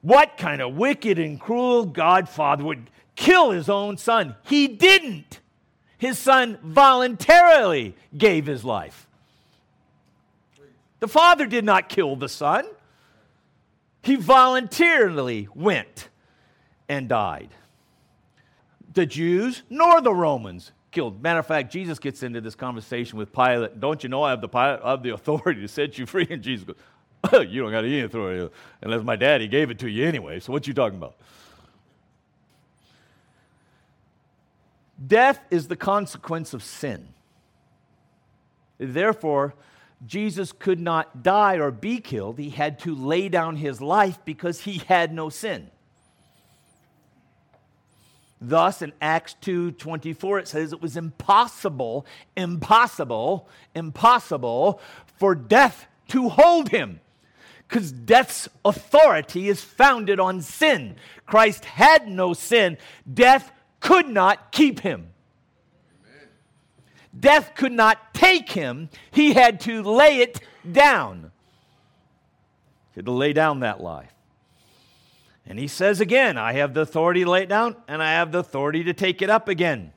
What 0.00 0.36
kind 0.36 0.60
of 0.60 0.74
wicked 0.74 1.18
and 1.18 1.40
cruel 1.40 1.86
godfather 1.86 2.64
would 2.64 2.90
kill 3.16 3.50
his 3.50 3.68
own 3.68 3.96
son? 3.96 4.36
He 4.44 4.68
didn't. 4.68 5.40
His 5.98 6.18
son 6.18 6.58
voluntarily 6.62 7.96
gave 8.16 8.46
his 8.46 8.64
life. 8.64 9.08
The 11.00 11.08
father 11.08 11.46
did 11.46 11.64
not 11.64 11.88
kill 11.88 12.16
the 12.16 12.28
son, 12.28 12.64
he 14.02 14.16
voluntarily 14.16 15.48
went 15.54 16.08
and 16.88 17.08
died. 17.08 17.48
The 18.94 19.06
Jews 19.06 19.62
nor 19.68 20.00
the 20.00 20.14
Romans 20.14 20.72
killed. 20.90 21.22
Matter 21.22 21.40
of 21.40 21.46
fact, 21.46 21.72
Jesus 21.72 21.98
gets 21.98 22.22
into 22.22 22.40
this 22.40 22.54
conversation 22.54 23.18
with 23.18 23.32
Pilate. 23.32 23.80
Don't 23.80 24.02
you 24.02 24.08
know 24.08 24.22
I 24.22 24.30
have 24.30 24.40
the, 24.40 24.48
I 24.56 24.90
have 24.90 25.02
the 25.02 25.10
authority 25.10 25.60
to 25.60 25.68
set 25.68 25.98
you 25.98 26.06
free? 26.06 26.26
And 26.30 26.42
Jesus 26.42 26.64
goes, 26.64 26.76
oh, 27.32 27.40
You 27.40 27.62
don't 27.62 27.70
got 27.70 27.84
any 27.84 28.00
authority 28.00 28.48
unless 28.80 29.02
my 29.02 29.16
daddy 29.16 29.48
gave 29.48 29.70
it 29.70 29.78
to 29.80 29.88
you 29.88 30.06
anyway. 30.06 30.40
So 30.40 30.52
what 30.52 30.66
you 30.66 30.74
talking 30.74 30.98
about? 30.98 31.16
Death 35.04 35.40
is 35.50 35.68
the 35.68 35.76
consequence 35.76 36.54
of 36.54 36.62
sin. 36.62 37.08
Therefore, 38.78 39.54
Jesus 40.06 40.52
could 40.52 40.80
not 40.80 41.22
die 41.22 41.56
or 41.56 41.70
be 41.70 41.98
killed. 42.00 42.38
He 42.38 42.50
had 42.50 42.78
to 42.80 42.94
lay 42.94 43.28
down 43.28 43.56
his 43.56 43.80
life 43.80 44.18
because 44.24 44.60
he 44.60 44.78
had 44.78 45.12
no 45.12 45.28
sin. 45.28 45.70
Thus, 48.48 48.82
in 48.82 48.92
Acts 49.00 49.34
2 49.40 49.72
24, 49.72 50.40
it 50.40 50.48
says 50.48 50.72
it 50.72 50.82
was 50.82 50.96
impossible, 50.96 52.06
impossible, 52.36 53.48
impossible 53.74 54.80
for 55.18 55.34
death 55.34 55.86
to 56.08 56.28
hold 56.28 56.68
him. 56.68 57.00
Because 57.66 57.90
death's 57.90 58.48
authority 58.64 59.48
is 59.48 59.62
founded 59.62 60.20
on 60.20 60.42
sin. 60.42 60.96
Christ 61.26 61.64
had 61.64 62.06
no 62.06 62.34
sin. 62.34 62.76
Death 63.12 63.50
could 63.80 64.08
not 64.08 64.52
keep 64.52 64.80
him. 64.80 65.08
Death 67.18 67.52
could 67.54 67.72
not 67.72 68.12
take 68.12 68.50
him. 68.50 68.90
He 69.10 69.32
had 69.32 69.60
to 69.60 69.82
lay 69.82 70.18
it 70.18 70.40
down. 70.70 71.32
He 72.92 72.98
had 72.98 73.06
to 73.06 73.12
lay 73.12 73.32
down 73.32 73.60
that 73.60 73.80
life. 73.80 74.13
And 75.46 75.58
he 75.58 75.68
says 75.68 76.00
again, 76.00 76.38
I 76.38 76.54
have 76.54 76.74
the 76.74 76.80
authority 76.80 77.24
to 77.24 77.30
lay 77.30 77.42
it 77.42 77.48
down, 77.48 77.76
and 77.86 78.02
I 78.02 78.12
have 78.12 78.32
the 78.32 78.38
authority 78.38 78.84
to 78.84 78.94
take 78.94 79.20
it 79.20 79.28
up 79.28 79.48
again. 79.48 79.92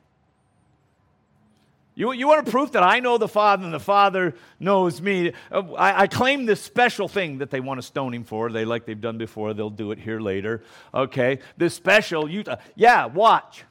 You, 1.97 2.11
you 2.11 2.27
want 2.27 2.47
proof 2.47 2.73
that 2.73 2.83
I 2.83 2.99
know 2.99 3.17
the 3.17 3.27
Father 3.27 3.63
and 3.63 3.73
the 3.73 3.79
Father 3.79 4.35
knows 4.59 5.01
me? 5.01 5.33
Uh, 5.51 5.73
I, 5.73 6.01
I, 6.03 6.07
claim 6.07 6.45
this 6.45 6.61
special 6.61 7.07
thing 7.07 7.39
that 7.39 7.49
they 7.49 7.59
want 7.59 7.79
to 7.79 7.81
stone 7.81 8.13
him 8.13 8.23
for. 8.23 8.51
They 8.51 8.65
like 8.65 8.85
they've 8.85 9.01
done 9.01 9.17
before. 9.17 9.55
They'll 9.55 9.71
do 9.71 9.91
it 9.91 9.97
here 9.97 10.19
later. 10.19 10.61
Okay, 10.93 11.39
this 11.57 11.73
special. 11.73 12.29
You, 12.29 12.43
uh, 12.45 12.57
yeah, 12.75 13.07
watch. 13.07 13.63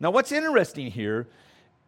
Now, 0.00 0.10
what's 0.10 0.32
interesting 0.32 0.90
here 0.90 1.28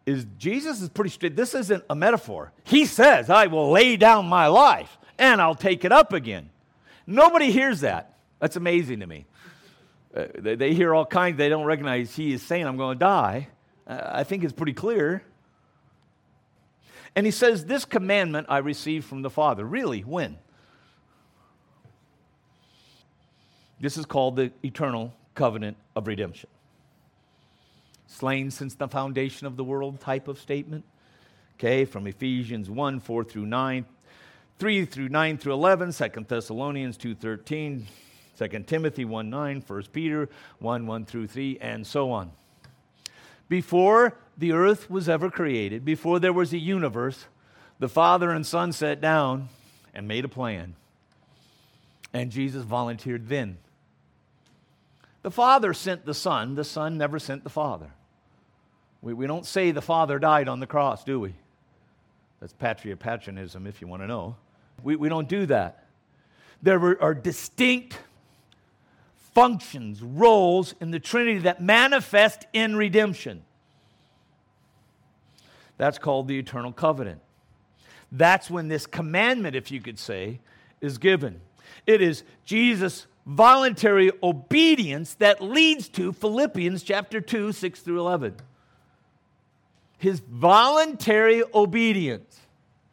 is 0.05 0.25
Jesus 0.37 0.81
is 0.81 0.87
pretty 0.87 1.09
straight. 1.09 1.35
This 1.35 1.53
isn't 1.53 1.83
a 1.89 1.95
metaphor. 1.95 2.53
He 2.63 2.85
says, 2.85 3.29
"I 3.29 3.47
will 3.47 3.69
lay 3.69 3.97
down 3.97 4.27
my 4.27 4.47
life 4.47 4.97
and 5.17 5.41
I'll 5.41 5.55
take 5.55 5.83
it 5.83 5.91
up 5.91 6.13
again." 6.13 6.51
Nobody 7.05 7.51
hears 7.51 7.81
that. 7.81 8.13
That's 8.39 8.55
amazing 8.55 9.01
to 9.01 9.07
me. 9.07 9.25
Uh, 10.15 10.25
they, 10.35 10.55
they, 10.55 10.73
hear 10.73 10.93
all 10.93 11.05
kinds, 11.05 11.37
they 11.37 11.49
don't 11.49 11.65
recognize 11.65 12.15
he 12.15 12.33
is 12.33 12.41
saying, 12.41 12.67
I'm 12.67 12.77
going 12.77 12.97
to 12.97 12.99
die. 12.99 13.47
Uh, 13.87 14.01
I 14.05 14.23
think 14.23 14.43
it's 14.43 14.53
pretty 14.53 14.73
clear. 14.73 15.23
And 17.15 17.25
he 17.25 17.31
says, 17.31 17.65
This 17.65 17.85
commandment 17.85 18.47
I 18.49 18.59
received 18.59 19.05
from 19.05 19.21
the 19.21 19.29
Father. 19.29 19.65
Really? 19.65 20.01
When? 20.01 20.37
This 23.79 23.97
is 23.97 24.05
called 24.05 24.35
the 24.35 24.51
eternal 24.63 25.13
covenant 25.33 25.77
of 25.95 26.07
redemption. 26.07 26.49
Slain 28.07 28.51
since 28.51 28.75
the 28.75 28.87
foundation 28.87 29.47
of 29.47 29.55
the 29.55 29.63
world 29.63 29.99
type 29.99 30.27
of 30.27 30.39
statement. 30.39 30.85
Okay, 31.55 31.85
from 31.85 32.07
Ephesians 32.07 32.69
1 32.69 32.99
4 32.99 33.23
through 33.23 33.45
9, 33.45 33.85
3 34.59 34.85
through 34.85 35.09
9 35.09 35.37
through 35.37 35.53
11, 35.53 35.93
2 35.93 36.25
Thessalonians 36.27 36.97
2 36.97 37.15
13, 37.15 37.87
2 38.49 38.63
Timothy 38.63 39.05
1 39.05 39.29
9, 39.29 39.63
1 39.65 39.83
Peter 39.93 40.29
1 40.59 40.87
1 40.87 41.05
through 41.05 41.27
3, 41.27 41.59
and 41.61 41.85
so 41.85 42.11
on. 42.11 42.31
Before 43.47 44.17
the 44.37 44.53
earth 44.53 44.89
was 44.89 45.07
ever 45.07 45.29
created, 45.29 45.85
before 45.85 46.19
there 46.19 46.33
was 46.33 46.53
a 46.53 46.57
universe, 46.57 47.25
the 47.79 47.89
Father 47.89 48.31
and 48.31 48.45
Son 48.45 48.71
sat 48.71 49.01
down 49.01 49.49
and 49.93 50.07
made 50.07 50.25
a 50.25 50.29
plan. 50.29 50.75
And 52.13 52.31
Jesus 52.31 52.63
volunteered 52.63 53.29
then. 53.29 53.57
The 55.21 55.31
Father 55.31 55.73
sent 55.73 56.05
the 56.05 56.13
Son, 56.13 56.55
the 56.55 56.63
Son 56.63 56.97
never 56.97 57.19
sent 57.19 57.43
the 57.43 57.49
Father. 57.49 57.91
We, 59.01 59.13
we 59.13 59.27
don't 59.27 59.45
say 59.45 59.71
the 59.71 59.81
Father 59.81 60.17
died 60.17 60.47
on 60.47 60.59
the 60.59 60.67
cross, 60.67 61.03
do 61.03 61.19
we? 61.19 61.35
That's 62.39 62.53
patripassianism, 62.53 63.67
if 63.67 63.81
you 63.81 63.87
want 63.87 64.01
to 64.01 64.07
know. 64.07 64.35
We, 64.83 64.95
we 64.95 65.09
don't 65.09 65.29
do 65.29 65.45
that. 65.47 65.85
There 66.63 67.01
are 67.01 67.13
distinct 67.13 67.97
functions, 69.33 70.01
roles 70.01 70.75
in 70.81 70.91
the 70.91 70.99
Trinity 70.99 71.39
that 71.39 71.61
manifest 71.61 72.45
in 72.53 72.75
redemption. 72.75 73.43
That's 75.77 75.97
called 75.97 76.27
the 76.27 76.37
eternal 76.37 76.71
covenant. 76.71 77.21
That's 78.11 78.49
when 78.49 78.67
this 78.67 78.85
commandment, 78.85 79.55
if 79.55 79.71
you 79.71 79.81
could 79.81 79.97
say, 79.97 80.39
is 80.81 80.97
given. 80.97 81.41
It 81.87 82.01
is 82.01 82.23
Jesus' 82.45 83.07
voluntary 83.25 84.11
obedience 84.21 85.13
that 85.15 85.41
leads 85.41 85.87
to 85.89 86.11
Philippians 86.11 86.83
chapter 86.83 87.21
2, 87.21 87.51
6 87.51 87.79
through 87.79 87.99
11. 87.99 88.35
His 89.97 90.19
voluntary 90.19 91.43
obedience, 91.53 92.39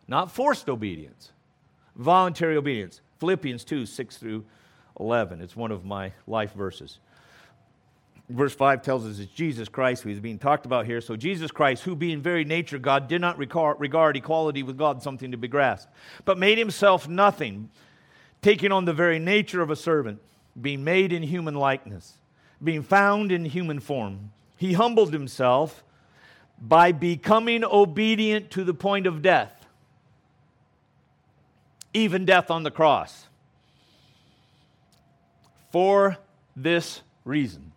not 0.06 0.30
forced 0.30 0.68
obedience, 0.68 1.32
voluntary 1.96 2.56
obedience. 2.56 3.00
Philippians 3.18 3.64
2, 3.64 3.84
6 3.86 4.16
through 4.16 4.36
11. 4.36 4.44
It's 4.98 5.56
one 5.56 5.70
of 5.70 5.84
my 5.84 6.12
life 6.26 6.52
verses. 6.52 6.98
Verse 8.28 8.54
5 8.54 8.82
tells 8.82 9.06
us 9.06 9.18
it's 9.18 9.32
Jesus 9.32 9.68
Christ 9.68 10.02
who 10.02 10.10
is 10.10 10.20
being 10.20 10.38
talked 10.38 10.66
about 10.66 10.84
here. 10.84 11.00
So, 11.00 11.16
Jesus 11.16 11.50
Christ, 11.50 11.84
who 11.84 11.96
being 11.96 12.20
very 12.20 12.44
nature 12.44 12.78
God, 12.78 13.08
did 13.08 13.22
not 13.22 13.38
regard 13.38 14.16
equality 14.16 14.62
with 14.62 14.76
God 14.76 15.02
something 15.02 15.30
to 15.30 15.38
be 15.38 15.48
grasped, 15.48 15.90
but 16.26 16.36
made 16.36 16.58
himself 16.58 17.08
nothing, 17.08 17.70
taking 18.42 18.70
on 18.70 18.84
the 18.84 18.92
very 18.92 19.18
nature 19.18 19.62
of 19.62 19.70
a 19.70 19.76
servant, 19.76 20.20
being 20.60 20.84
made 20.84 21.10
in 21.12 21.22
human 21.22 21.54
likeness, 21.54 22.14
being 22.62 22.82
found 22.82 23.32
in 23.32 23.46
human 23.46 23.80
form. 23.80 24.32
He 24.58 24.74
humbled 24.74 25.12
himself 25.14 25.82
by 26.60 26.92
becoming 26.92 27.64
obedient 27.64 28.50
to 28.50 28.64
the 28.64 28.74
point 28.74 29.06
of 29.06 29.22
death, 29.22 29.64
even 31.94 32.26
death 32.26 32.50
on 32.50 32.62
the 32.62 32.70
cross 32.70 33.27
for 35.70 36.16
this 36.56 37.02
reason. 37.24 37.72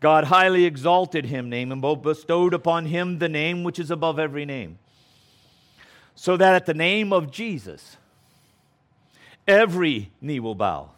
God 0.00 0.24
highly 0.24 0.64
exalted 0.64 1.26
him, 1.26 1.50
name, 1.50 1.70
and 1.70 1.82
both 1.82 2.02
bestowed 2.02 2.54
upon 2.54 2.86
him 2.86 3.18
the 3.18 3.28
name 3.28 3.64
which 3.64 3.78
is 3.78 3.90
above 3.90 4.18
every 4.18 4.46
name. 4.46 4.78
So 6.14 6.36
that 6.38 6.54
at 6.54 6.66
the 6.66 6.74
name 6.74 7.12
of 7.12 7.30
Jesus, 7.30 7.98
every 9.46 10.10
knee 10.20 10.40
will 10.40 10.54
bow. 10.54 10.90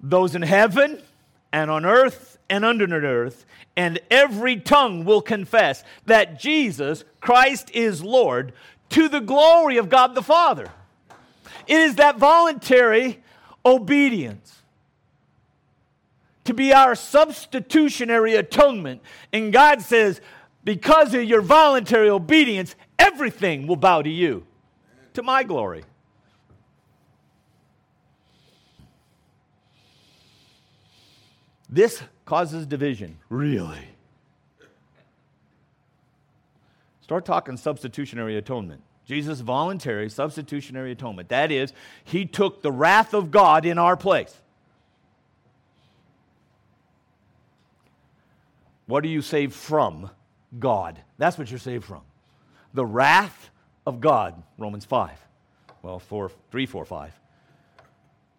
Those 0.00 0.34
in 0.36 0.42
heaven 0.42 1.02
and 1.52 1.70
on 1.70 1.84
earth 1.84 2.38
and 2.48 2.64
under 2.64 2.86
the 2.86 2.94
earth, 2.94 3.44
and 3.76 3.98
every 4.10 4.56
tongue 4.56 5.04
will 5.04 5.22
confess 5.22 5.82
that 6.06 6.38
Jesus 6.38 7.04
Christ 7.20 7.70
is 7.74 8.04
Lord 8.04 8.52
to 8.90 9.08
the 9.08 9.20
glory 9.20 9.78
of 9.78 9.88
God 9.88 10.14
the 10.14 10.22
Father. 10.22 10.70
It 11.66 11.80
is 11.80 11.96
that 11.96 12.18
voluntary 12.18 13.22
obedience 13.64 14.62
to 16.44 16.54
be 16.54 16.72
our 16.72 16.94
substitutionary 16.94 18.36
atonement. 18.36 19.02
And 19.32 19.52
God 19.52 19.82
says, 19.82 20.20
because 20.64 21.14
of 21.14 21.24
your 21.24 21.42
voluntary 21.42 22.08
obedience, 22.08 22.74
everything 22.98 23.66
will 23.66 23.76
bow 23.76 24.02
to 24.02 24.10
you, 24.10 24.46
to 25.14 25.22
my 25.22 25.42
glory. 25.42 25.84
This 31.68 32.02
causes 32.24 32.66
division, 32.66 33.18
really. 33.28 33.88
Start 37.00 37.24
talking 37.24 37.56
substitutionary 37.56 38.36
atonement. 38.36 38.82
Jesus' 39.06 39.40
voluntary 39.40 40.10
substitutionary 40.10 40.92
atonement. 40.92 41.28
That 41.28 41.52
is, 41.52 41.72
he 42.04 42.26
took 42.26 42.62
the 42.62 42.72
wrath 42.72 43.14
of 43.14 43.30
God 43.30 43.64
in 43.64 43.78
our 43.78 43.96
place. 43.96 44.34
What 48.86 49.04
are 49.04 49.08
you 49.08 49.22
saved 49.22 49.54
from? 49.54 50.10
God. 50.58 51.00
That's 51.18 51.38
what 51.38 51.50
you're 51.50 51.58
saved 51.58 51.84
from. 51.84 52.02
the 52.74 52.84
wrath 52.84 53.50
of 53.86 54.00
God, 54.00 54.42
Romans 54.58 54.84
5. 54.84 55.18
Well, 55.82 55.98
4, 55.98 56.30
3, 56.50 56.66
4, 56.66 56.84
5. 56.84 57.20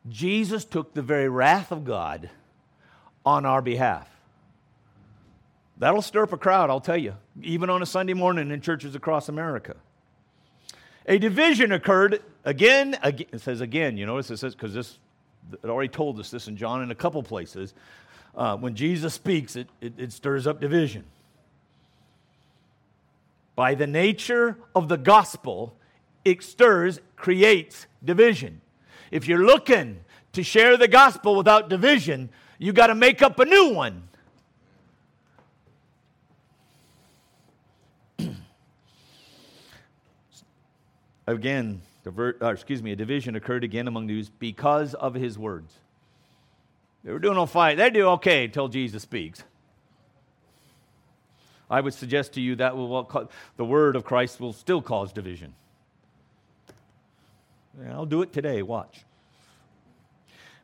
Jesus 0.10 0.64
took 0.64 0.94
the 0.94 1.02
very 1.02 1.28
wrath 1.28 1.72
of 1.72 1.84
God 1.84 2.30
on 3.26 3.46
our 3.46 3.62
behalf. 3.62 4.08
That'll 5.78 6.02
stir 6.02 6.24
up 6.24 6.34
a 6.34 6.38
crowd, 6.38 6.70
I'll 6.70 6.80
tell 6.80 6.98
you, 6.98 7.16
even 7.42 7.70
on 7.70 7.82
a 7.82 7.86
Sunday 7.86 8.14
morning 8.14 8.52
in 8.52 8.62
churches 8.62 8.96
across 8.96 9.28
America. 9.30 9.76
A 11.08 11.18
division 11.18 11.72
occurred 11.72 12.22
again, 12.44 12.98
again 13.02 13.28
it 13.32 13.42
says 13.42 13.62
again, 13.62 13.98
you 13.98 14.06
notice 14.06 14.30
it 14.30 14.38
says, 14.38 14.56
because 14.56 14.74
this, 14.74 15.00
it 15.64 15.70
already 15.70 15.90
told 15.90 16.20
us 16.20 16.30
this 16.30 16.48
in 16.48 16.58
John 16.58 16.84
in 16.84 16.92
a 16.92 16.96
couple 16.96 17.24
places. 17.24 17.74
Uh, 18.36 18.58
when 18.58 18.76
Jesus 18.76 19.14
speaks, 19.14 19.56
it, 19.56 19.68
it, 19.82 19.94
it 19.98 20.12
stirs 20.12 20.46
up 20.46 20.60
division. 20.60 21.06
By 23.56 23.74
the 23.74 23.88
nature 23.88 24.58
of 24.76 24.90
the 24.90 24.98
gospel, 24.98 25.76
it 26.24 26.44
stirs, 26.44 27.00
creates 27.16 27.88
division. 28.04 28.62
If 29.10 29.28
you're 29.28 29.46
looking 29.46 30.02
to 30.34 30.44
share 30.44 30.78
the 30.78 30.88
gospel 30.88 31.36
without 31.36 31.70
division, 31.70 32.30
you 32.60 32.74
got 32.74 32.88
to 32.88 32.96
make 32.96 33.22
up 33.22 33.40
a 33.40 33.46
new 33.46 33.70
one. 33.70 34.10
Again, 41.28 41.82
divert, 42.04 42.42
uh, 42.42 42.48
excuse 42.48 42.82
me, 42.82 42.94
a 42.94 42.96
division 42.96 43.36
occurred 43.36 43.64
again 43.64 43.88
among 43.88 44.08
these 44.08 44.30
because 44.30 44.94
of 44.94 45.14
his 45.14 45.38
words. 45.38 45.74
They 47.04 47.12
were 47.12 47.20
doing 47.20 47.38
all 47.38 47.46
fine. 47.46 47.78
They 47.78 47.90
do 47.90 48.08
okay 48.10 48.46
until 48.46 48.68
Jesus 48.68 49.04
speaks. 49.04 49.44
I 51.70 51.82
would 51.82 51.94
suggest 51.94 52.34
to 52.34 52.42
you 52.42 52.56
that 52.56 52.76
will, 52.76 53.30
the 53.58 53.66
word 53.66 53.96
of 53.96 54.06
Christ 54.06 54.40
will 54.40 54.54
still 54.54 54.82
cause 54.82 55.12
division. 55.12 55.54
And 57.80 57.92
I'll 57.92 58.06
do 58.06 58.22
it 58.22 58.34
today. 58.34 58.62
Watch. 58.62 59.04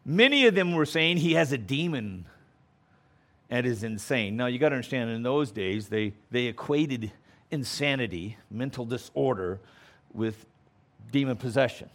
Many 0.06 0.48
of 0.48 0.56
them 0.56 0.74
were 0.74 0.86
saying 0.86 1.18
he 1.18 1.34
has 1.34 1.52
a 1.52 1.58
demon 1.58 2.26
and 3.50 3.66
is 3.66 3.84
insane. 3.84 4.36
Now, 4.36 4.48
you 4.48 4.60
got 4.60 4.70
to 4.70 4.76
understand, 4.76 5.12
in 5.12 5.24
those 5.24 5.52
days, 5.52 5.90
they, 5.90 6.14
they 6.32 6.46
equated 6.46 7.12
insanity, 7.52 8.38
mental 8.50 8.86
disorder, 8.86 9.60
with 10.14 10.46
demon 11.12 11.38
possession. 11.38 11.90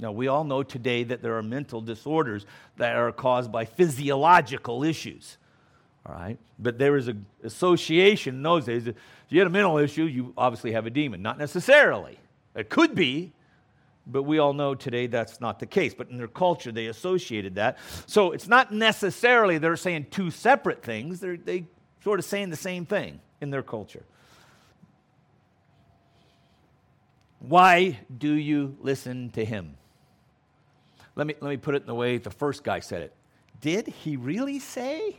Now, 0.00 0.12
we 0.12 0.28
all 0.28 0.44
know 0.44 0.62
today 0.62 1.04
that 1.04 1.22
there 1.22 1.36
are 1.36 1.42
mental 1.42 1.80
disorders 1.80 2.46
that 2.76 2.96
are 2.96 3.12
caused 3.12 3.52
by 3.52 3.64
physiological 3.64 4.82
issues. 4.82 5.38
All 6.06 6.14
right? 6.14 6.38
But 6.58 6.78
there 6.78 6.96
is 6.96 7.08
an 7.08 7.26
association 7.42 8.36
in 8.36 8.42
those 8.42 8.66
days. 8.66 8.86
If 8.86 8.96
you 9.28 9.38
had 9.38 9.46
a 9.46 9.50
mental 9.50 9.78
issue, 9.78 10.04
you 10.04 10.32
obviously 10.36 10.72
have 10.72 10.86
a 10.86 10.90
demon. 10.90 11.22
Not 11.22 11.38
necessarily. 11.38 12.18
It 12.54 12.68
could 12.68 12.94
be, 12.94 13.32
but 14.06 14.24
we 14.24 14.38
all 14.38 14.52
know 14.52 14.74
today 14.74 15.06
that's 15.06 15.40
not 15.40 15.58
the 15.58 15.66
case. 15.66 15.94
But 15.94 16.10
in 16.10 16.18
their 16.18 16.28
culture, 16.28 16.72
they 16.72 16.86
associated 16.86 17.54
that. 17.54 17.78
So 18.06 18.32
it's 18.32 18.48
not 18.48 18.72
necessarily 18.72 19.58
they're 19.58 19.76
saying 19.76 20.08
two 20.10 20.30
separate 20.30 20.82
things, 20.82 21.20
they're 21.20 21.36
they 21.36 21.64
sort 22.02 22.18
of 22.18 22.24
saying 22.24 22.50
the 22.50 22.56
same 22.56 22.84
thing 22.84 23.20
in 23.40 23.50
their 23.50 23.62
culture. 23.62 24.04
Why 27.48 28.00
do 28.16 28.32
you 28.32 28.76
listen 28.80 29.30
to 29.30 29.44
him? 29.44 29.76
Let 31.16 31.26
me, 31.26 31.34
let 31.40 31.50
me 31.50 31.56
put 31.56 31.74
it 31.74 31.82
in 31.82 31.86
the 31.86 31.94
way 31.94 32.18
the 32.18 32.30
first 32.30 32.64
guy 32.64 32.80
said 32.80 33.02
it. 33.02 33.14
Did 33.60 33.86
he 33.86 34.16
really 34.16 34.58
say? 34.58 35.16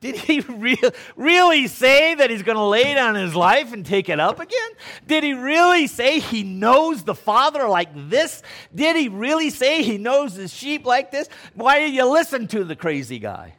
Did 0.00 0.16
he 0.16 0.40
re- 0.48 0.78
really 1.16 1.66
say 1.68 2.14
that 2.14 2.28
he's 2.28 2.42
going 2.42 2.56
to 2.58 2.64
lay 2.64 2.94
down 2.94 3.14
his 3.14 3.34
life 3.34 3.72
and 3.72 3.86
take 3.86 4.08
it 4.08 4.20
up 4.20 4.40
again? 4.40 4.70
Did 5.06 5.24
he 5.24 5.32
really 5.32 5.86
say 5.86 6.18
he 6.18 6.42
knows 6.42 7.04
the 7.04 7.14
Father 7.14 7.68
like 7.68 8.10
this? 8.10 8.42
Did 8.74 8.96
he 8.96 9.08
really 9.08 9.50
say 9.50 9.82
he 9.82 9.96
knows 9.96 10.34
his 10.34 10.52
sheep 10.52 10.84
like 10.84 11.10
this? 11.10 11.28
Why 11.54 11.78
do 11.78 11.90
you 11.90 12.04
listen 12.04 12.46
to 12.48 12.64
the 12.64 12.76
crazy 12.76 13.18
guy? 13.18 13.54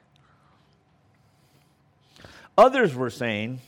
Others 2.58 2.94
were 2.94 3.10
saying, 3.10 3.60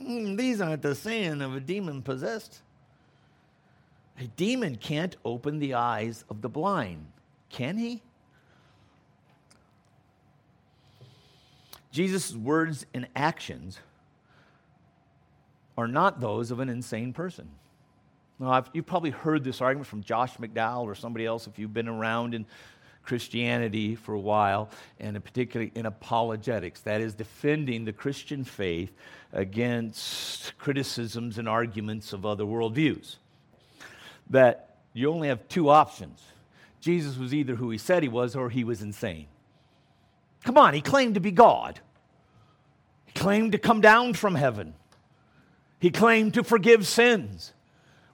mm, 0.00 0.36
These 0.36 0.60
aren't 0.60 0.82
the 0.82 0.94
saying 0.94 1.42
of 1.42 1.56
a 1.56 1.60
demon 1.60 2.02
possessed. 2.02 2.60
A 4.20 4.26
demon 4.26 4.76
can't 4.76 5.16
open 5.24 5.60
the 5.60 5.74
eyes 5.74 6.24
of 6.28 6.42
the 6.42 6.48
blind, 6.48 7.06
can 7.50 7.76
he? 7.76 8.02
Jesus' 11.92 12.34
words 12.34 12.84
and 12.92 13.06
actions 13.14 13.78
are 15.76 15.86
not 15.86 16.20
those 16.20 16.50
of 16.50 16.58
an 16.58 16.68
insane 16.68 17.12
person. 17.12 17.48
Now, 18.40 18.50
I've, 18.50 18.70
you've 18.72 18.86
probably 18.86 19.10
heard 19.10 19.44
this 19.44 19.60
argument 19.60 19.86
from 19.86 20.02
Josh 20.02 20.36
McDowell 20.36 20.84
or 20.84 20.94
somebody 20.94 21.24
else 21.24 21.46
if 21.46 21.58
you've 21.58 21.72
been 21.74 21.88
around 21.88 22.34
in 22.34 22.44
Christianity 23.04 23.94
for 23.94 24.14
a 24.14 24.20
while, 24.20 24.68
and 25.00 25.22
particularly 25.24 25.72
in 25.74 25.86
apologetics, 25.86 26.80
that 26.82 27.00
is, 27.00 27.14
defending 27.14 27.84
the 27.84 27.92
Christian 27.92 28.44
faith 28.44 28.92
against 29.32 30.58
criticisms 30.58 31.38
and 31.38 31.48
arguments 31.48 32.12
of 32.12 32.26
other 32.26 32.44
worldviews 32.44 33.16
that 34.30 34.76
you 34.92 35.10
only 35.10 35.28
have 35.28 35.46
two 35.48 35.68
options. 35.68 36.20
Jesus 36.80 37.16
was 37.16 37.34
either 37.34 37.54
who 37.54 37.70
he 37.70 37.78
said 37.78 38.02
he 38.02 38.08
was 38.08 38.36
or 38.36 38.50
he 38.50 38.64
was 38.64 38.82
insane. 38.82 39.26
Come 40.44 40.56
on, 40.56 40.74
he 40.74 40.80
claimed 40.80 41.14
to 41.14 41.20
be 41.20 41.30
God. 41.30 41.80
He 43.06 43.12
claimed 43.12 43.52
to 43.52 43.58
come 43.58 43.80
down 43.80 44.14
from 44.14 44.34
heaven. 44.34 44.74
He 45.80 45.90
claimed 45.90 46.34
to 46.34 46.44
forgive 46.44 46.86
sins, 46.86 47.52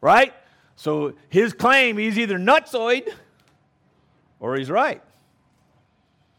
right? 0.01 0.35
So 0.77 1.15
his 1.29 1.53
claim, 1.53 1.99
he's 1.99 2.19
either 2.19 2.39
nutsoid 2.39 3.13
or 4.41 4.57
he's 4.57 4.71
right. 4.71 5.03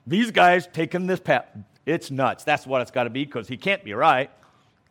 These 0.08 0.32
guys 0.32 0.68
taking 0.72 1.08
this 1.08 1.20
path, 1.20 1.46
it's 1.86 2.12
nuts. 2.12 2.44
That's 2.44 2.68
what 2.68 2.82
it's 2.82 2.92
got 2.92 3.06
to 3.06 3.10
be 3.10 3.26
because 3.26 3.48
he 3.48 3.58
can't 3.58 3.84
be 3.84 3.94
right 3.94 4.30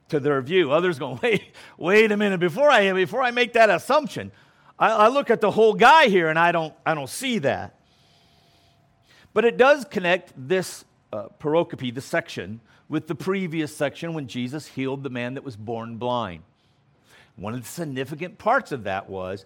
to 0.09 0.21
their 0.21 0.41
view. 0.43 0.73
Others 0.73 0.99
going, 0.99 1.21
wait, 1.23 1.43
wait 1.79 2.13
a 2.13 2.17
minute, 2.17 2.41
before 2.41 2.71
I, 2.71 2.93
before 2.93 3.23
I 3.23 3.31
make 3.31 3.53
that 3.53 3.71
assumption, 3.71 4.33
I, 4.79 4.91
I 4.91 5.09
look 5.09 5.31
at 5.31 5.41
the 5.41 5.51
whole 5.51 5.75
guy 5.75 6.07
here 6.07 6.29
and 6.29 6.39
I 6.39 6.53
don't, 6.53 6.75
I 6.85 6.95
don't 6.95 7.09
see 7.09 7.39
that. 7.41 7.75
But 9.33 9.45
it 9.45 9.57
does 9.57 9.85
connect 9.85 10.33
this 10.37 10.85
uh, 11.13 11.29
pericope, 11.41 11.95
the 11.95 12.01
section, 12.01 12.61
with 12.89 13.07
the 13.07 13.15
previous 13.15 13.75
section 13.77 14.15
when 14.15 14.27
Jesus 14.27 14.67
healed 14.67 15.03
the 15.03 15.11
man 15.11 15.35
that 15.35 15.45
was 15.45 15.57
born 15.57 15.97
blind. 15.97 16.43
One 17.37 17.55
of 17.55 17.63
the 17.63 17.69
significant 17.69 18.39
parts 18.39 18.71
of 18.73 18.85
that 18.85 19.09
was 19.09 19.45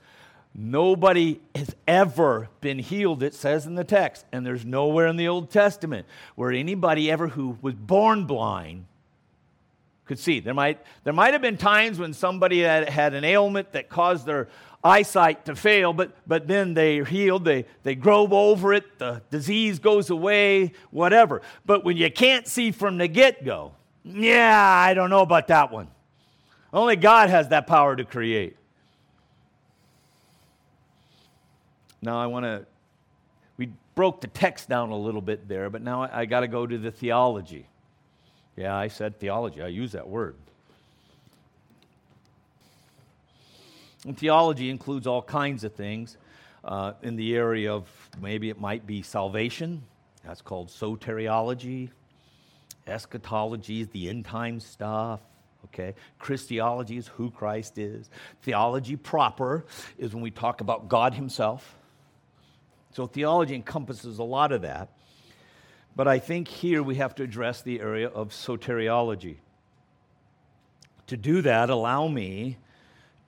nobody 0.55 1.41
has 1.55 1.75
ever 1.87 2.49
been 2.61 2.79
healed, 2.79 3.23
it 3.23 3.35
says 3.35 3.65
in 3.65 3.77
the 3.77 3.85
text. 3.85 4.27
And 4.33 4.45
there's 4.45 4.65
nowhere 4.65 5.07
in 5.07 5.17
the 5.17 5.29
Old 5.29 5.51
Testament 5.51 6.07
where 6.35 6.53
anybody 6.53 7.11
ever 7.11 7.29
who 7.29 7.57
was 7.63 7.75
born 7.75 8.25
blind 8.25 8.85
could 10.05 10.19
see. 10.19 10.41
There 10.41 10.55
might, 10.55 10.81
there 11.05 11.13
might 11.13 11.33
have 11.33 11.43
been 11.43 11.57
times 11.59 11.99
when 11.99 12.13
somebody 12.13 12.61
had, 12.61 12.89
had 12.89 13.15
an 13.15 13.25
ailment 13.25 13.73
that 13.73 13.89
caused 13.89 14.27
their 14.27 14.49
eyesight 14.83 15.45
to 15.47 15.57
fail, 15.57 15.93
but, 15.93 16.13
but 16.27 16.47
then 16.47 16.75
they're 16.75 17.05
healed, 17.05 17.45
they, 17.45 17.65
they 17.83 17.95
grow 17.95 18.29
over 18.29 18.73
it, 18.73 18.99
the 18.99 19.23
disease 19.31 19.79
goes 19.79 20.11
away, 20.11 20.73
whatever. 20.91 21.43
But 21.67 21.85
when 21.85 21.97
you 21.97 22.11
can't 22.11 22.47
see 22.47 22.71
from 22.71 22.99
the 22.99 23.09
get 23.09 23.45
go, 23.45 23.73
yeah, 24.05 24.61
I 24.61 24.95
don't 24.95 25.11
know 25.11 25.23
about 25.23 25.49
that 25.49 25.73
one. 25.73 25.89
Only 26.73 26.97
God 26.97 27.31
has 27.31 27.49
that 27.49 27.67
power 27.67 27.97
to 27.97 28.05
create. 28.05 28.57
Now, 32.01 32.21
I 32.21 32.27
want 32.27 32.45
to, 32.45 32.65
we 33.57 33.73
broke 33.95 34.21
the 34.21 34.29
text 34.29 34.69
down 34.69 34.91
a 34.91 34.97
little 34.97 35.21
bit 35.21 35.49
there, 35.49 35.69
but 35.71 35.83
now 35.83 36.05
I, 36.05 36.21
I 36.21 36.25
got 36.27 36.41
to 36.41 36.49
go 36.49 36.67
to 36.67 36.79
the 36.79 36.93
theology. 36.93 37.67
Yeah, 38.57 38.77
I 38.77 38.89
said 38.89 39.19
theology, 39.19 39.63
I 39.63 39.69
use 39.69 39.93
that 39.93 40.09
word. 40.09 40.37
And 44.05 44.17
theology 44.17 44.71
includes 44.71 45.07
all 45.07 45.23
kinds 45.23 45.65
of 45.65 45.75
things 45.75 46.17
uh, 46.65 46.93
in 47.03 47.17
the 47.17 47.35
area 47.35 47.73
of 47.73 47.89
maybe 48.21 48.51
it 48.51 48.61
might 48.61 48.87
be 48.87 49.03
salvation. 49.03 49.83
That's 50.25 50.43
called 50.43 50.69
soteriology. 50.69 51.91
Eschatology 52.87 53.81
is 53.81 53.89
the 53.89 54.09
end 54.09 54.25
time 54.25 54.61
stuff. 54.61 55.21
Okay. 55.67 55.95
Christology 56.19 56.97
is 56.97 57.09
who 57.09 57.31
Christ 57.31 57.79
is. 57.79 58.09
Theology 58.43 58.97
proper 58.97 59.65
is 59.99 60.15
when 60.15 60.23
we 60.23 60.31
talk 60.31 60.61
about 60.61 60.89
God 60.89 61.15
Himself. 61.15 61.77
So 62.93 63.07
theology 63.07 63.55
encompasses 63.55 64.19
a 64.19 64.25
lot 64.25 64.53
of 64.53 64.63
that. 64.63 64.89
But 65.95 66.09
I 66.09 66.21
think 66.21 66.49
here 66.49 66.83
we 66.83 66.95
have 66.97 67.15
to 67.17 67.25
address 67.25 67.63
the 67.63 67.81
area 67.81 68.09
of 68.09 68.31
soteriology. 68.31 69.37
To 71.09 71.17
do 71.17 71.43
that, 71.43 71.71
allow 71.71 72.07
me 72.07 72.59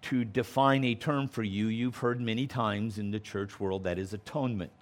to 0.02 0.24
define 0.24 0.84
a 0.84 0.94
term 0.94 1.28
for 1.28 1.42
you 1.42 1.66
you've 1.66 1.96
heard 1.96 2.20
many 2.20 2.46
times 2.46 2.98
in 2.98 3.10
the 3.10 3.20
church 3.20 3.60
world 3.60 3.84
that 3.84 3.98
is 3.98 4.12
atonement. 4.12 4.72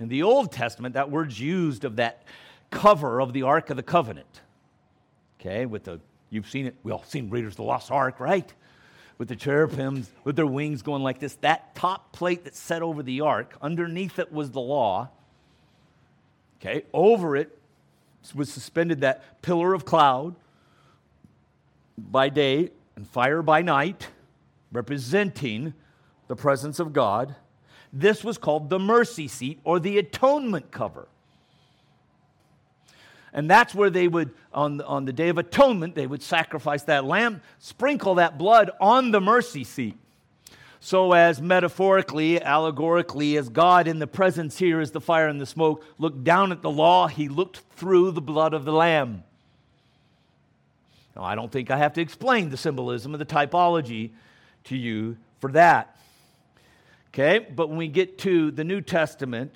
In 0.00 0.08
the 0.08 0.22
Old 0.22 0.52
Testament, 0.52 0.94
that 0.94 1.10
word's 1.10 1.38
used 1.38 1.84
of 1.84 1.96
that 1.96 2.22
cover 2.70 3.20
of 3.20 3.32
the 3.32 3.42
Ark 3.42 3.70
of 3.70 3.76
the 3.76 3.82
Covenant. 3.82 4.40
Okay, 5.40 5.66
with 5.66 5.84
the, 5.84 6.00
you've 6.30 6.48
seen 6.48 6.66
it, 6.66 6.76
we 6.82 6.92
all 6.92 7.04
seen 7.04 7.28
Raiders 7.28 7.54
of 7.54 7.56
the 7.56 7.62
Lost 7.64 7.90
Ark, 7.90 8.20
right? 8.20 8.52
with 9.18 9.28
the 9.28 9.36
cherubims 9.36 10.10
with 10.24 10.36
their 10.36 10.46
wings 10.46 10.82
going 10.82 11.02
like 11.02 11.18
this. 11.18 11.34
That 11.36 11.74
top 11.74 12.12
plate 12.12 12.44
that 12.44 12.54
set 12.54 12.82
over 12.82 13.02
the 13.02 13.20
ark, 13.20 13.56
underneath 13.62 14.18
it 14.18 14.32
was 14.32 14.50
the 14.50 14.60
law. 14.60 15.08
Okay, 16.60 16.84
over 16.92 17.36
it 17.36 17.58
was 18.34 18.52
suspended 18.52 19.02
that 19.02 19.40
pillar 19.42 19.72
of 19.72 19.84
cloud 19.84 20.34
by 21.96 22.28
day 22.28 22.70
and 22.96 23.08
fire 23.08 23.42
by 23.42 23.62
night, 23.62 24.08
representing 24.72 25.74
the 26.28 26.36
presence 26.36 26.78
of 26.78 26.92
God. 26.92 27.34
This 27.92 28.24
was 28.24 28.38
called 28.38 28.68
the 28.68 28.78
mercy 28.78 29.28
seat 29.28 29.60
or 29.64 29.80
the 29.80 29.98
atonement 29.98 30.70
cover. 30.70 31.08
And 33.32 33.50
that's 33.50 33.74
where 33.74 33.90
they 33.90 34.08
would, 34.08 34.30
on, 34.52 34.80
on 34.80 35.04
the 35.04 35.12
Day 35.12 35.28
of 35.28 35.36
Atonement, 35.36 35.94
they 35.94 36.06
would 36.06 36.22
sacrifice 36.22 36.84
that 36.84 37.04
lamb, 37.04 37.42
sprinkle 37.58 38.14
that 38.14 38.38
blood 38.38 38.70
on 38.80 39.10
the 39.10 39.20
mercy 39.20 39.62
seat. 39.62 39.96
So, 40.80 41.12
as 41.12 41.40
metaphorically, 41.40 42.40
allegorically, 42.42 43.36
as 43.36 43.48
God 43.48 43.88
in 43.88 43.98
the 43.98 44.06
presence 44.06 44.58
here 44.58 44.80
is 44.80 44.90
the 44.90 45.00
fire 45.00 45.28
and 45.28 45.40
the 45.40 45.46
smoke 45.46 45.84
looked 45.98 46.24
down 46.24 46.52
at 46.52 46.62
the 46.62 46.70
law, 46.70 47.08
he 47.08 47.28
looked 47.28 47.58
through 47.76 48.12
the 48.12 48.20
blood 48.20 48.54
of 48.54 48.64
the 48.64 48.72
Lamb. 48.72 49.24
Now, 51.14 51.24
I 51.24 51.34
don't 51.34 51.50
think 51.50 51.70
I 51.70 51.76
have 51.76 51.94
to 51.94 52.00
explain 52.00 52.50
the 52.50 52.56
symbolism 52.56 53.14
of 53.14 53.18
the 53.18 53.26
typology 53.26 54.12
to 54.66 54.76
you 54.76 55.16
for 55.40 55.52
that. 55.52 55.96
Okay, 57.08 57.38
but 57.38 57.68
when 57.68 57.78
we 57.78 57.88
get 57.88 58.18
to 58.18 58.50
the 58.50 58.64
New 58.64 58.80
Testament 58.80 59.54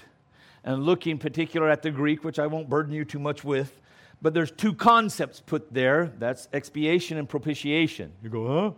and 0.64 0.82
looking 0.82 1.18
particular 1.18 1.68
at 1.68 1.82
the 1.82 1.90
Greek, 1.90 2.24
which 2.24 2.38
I 2.38 2.46
won't 2.46 2.68
burden 2.68 2.92
you 2.94 3.04
too 3.04 3.18
much 3.18 3.44
with, 3.44 3.80
but 4.22 4.34
there's 4.34 4.50
two 4.50 4.74
concepts 4.74 5.40
put 5.40 5.72
there 5.72 6.12
that's 6.18 6.48
expiation 6.52 7.18
and 7.18 7.28
propitiation. 7.28 8.12
You 8.22 8.30
go, 8.30 8.46
huh? 8.48 8.70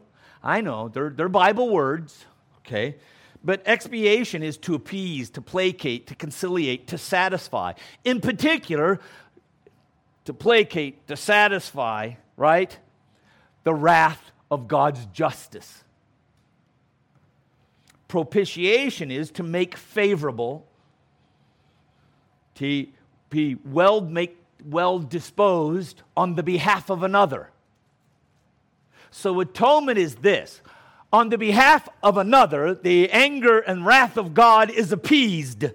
I 0.43 0.61
know, 0.61 0.89
they're, 0.89 1.11
they're 1.11 1.29
Bible 1.29 1.71
words, 1.71 2.25
okay? 2.59 2.97
But 3.45 3.63
expiation 3.67 4.43
is 4.43 4.57
to 4.59 4.75
appease, 4.75 5.31
to 5.31 5.43
placate, 5.43 6.09
to 6.09 6.15
conciliate, 6.15 6.89
to 6.89 6.99
satisfy. 6.99 7.75
In 8.05 8.21
particular, 8.21 9.01
to 10.25 10.35
placate, 10.35 11.07
to 11.09 11.17
satisfy, 11.17 12.15
right? 12.37 12.77
The 13.65 13.75
wrath 13.75 14.33
of 14.51 14.69
God's 14.69 15.07
justice. 15.07 15.83
Propitiation 18.13 19.11
is 19.11 19.31
to 19.31 19.43
make 19.43 19.75
favorable, 19.75 20.67
to 22.57 22.87
be 23.31 23.57
well, 23.65 24.03
make, 24.03 24.37
well 24.67 24.99
disposed 24.99 26.03
on 26.15 26.35
the 26.35 26.43
behalf 26.43 26.91
of 26.91 27.03
another. 27.05 27.49
So 29.11 29.41
atonement 29.41 29.97
is 29.97 30.17
this 30.17 30.61
on 31.11 31.31
the 31.31 31.39
behalf 31.39 31.89
of 32.03 32.19
another, 32.19 32.75
the 32.75 33.11
anger 33.11 33.61
and 33.61 33.87
wrath 33.87 34.19
of 34.19 34.35
God 34.35 34.69
is 34.69 34.93
appeased, 34.93 35.71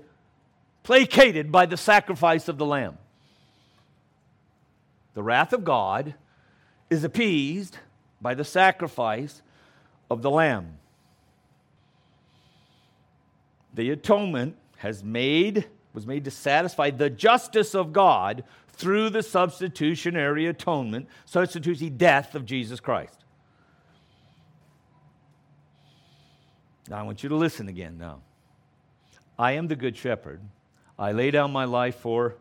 placated 0.84 1.52
by 1.52 1.66
the 1.66 1.76
sacrifice 1.76 2.48
of 2.48 2.60
the 2.60 2.68
Lamb. 2.68 3.00
The 5.16 5.24
wrath 5.24 5.54
of 5.54 5.64
God 5.64 6.14
is 6.92 7.04
appeased 7.04 7.80
by 8.22 8.36
the 8.36 8.46
sacrifice 8.46 9.42
of 10.12 10.22
the 10.22 10.30
Lamb 10.30 10.78
the 13.78 13.92
atonement 13.92 14.58
has 14.78 15.04
made 15.04 15.68
was 15.94 16.06
made 16.06 16.26
to 16.26 16.32
satisfy 16.32 16.90
the 16.90 17.12
justice 17.12 17.76
of 17.76 17.94
God 17.94 18.44
through 18.70 19.12
the 19.12 19.24
substitutionary 19.24 20.48
atonement, 20.48 21.08
substitutionary 21.26 21.92
death 21.92 22.34
of 22.36 22.46
Jesus 22.46 22.80
Christ. 22.80 23.24
Now 26.90 26.98
I 26.98 27.04
want 27.04 27.22
you 27.22 27.30
to 27.30 27.36
listen 27.36 27.68
again 27.68 28.00
now. 28.00 28.22
I 29.38 29.54
am 29.54 29.68
the 29.68 29.76
good 29.76 29.96
shepherd. 29.96 30.42
I 30.98 31.12
lay 31.12 31.30
down 31.30 31.52
my 31.52 31.66
life 31.66 31.98
for 31.98 32.36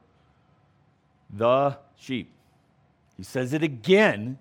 the 1.29 1.77
sheep. 1.99 2.33
He 3.19 3.23
says 3.23 3.53
it 3.53 3.63
again 3.63 4.39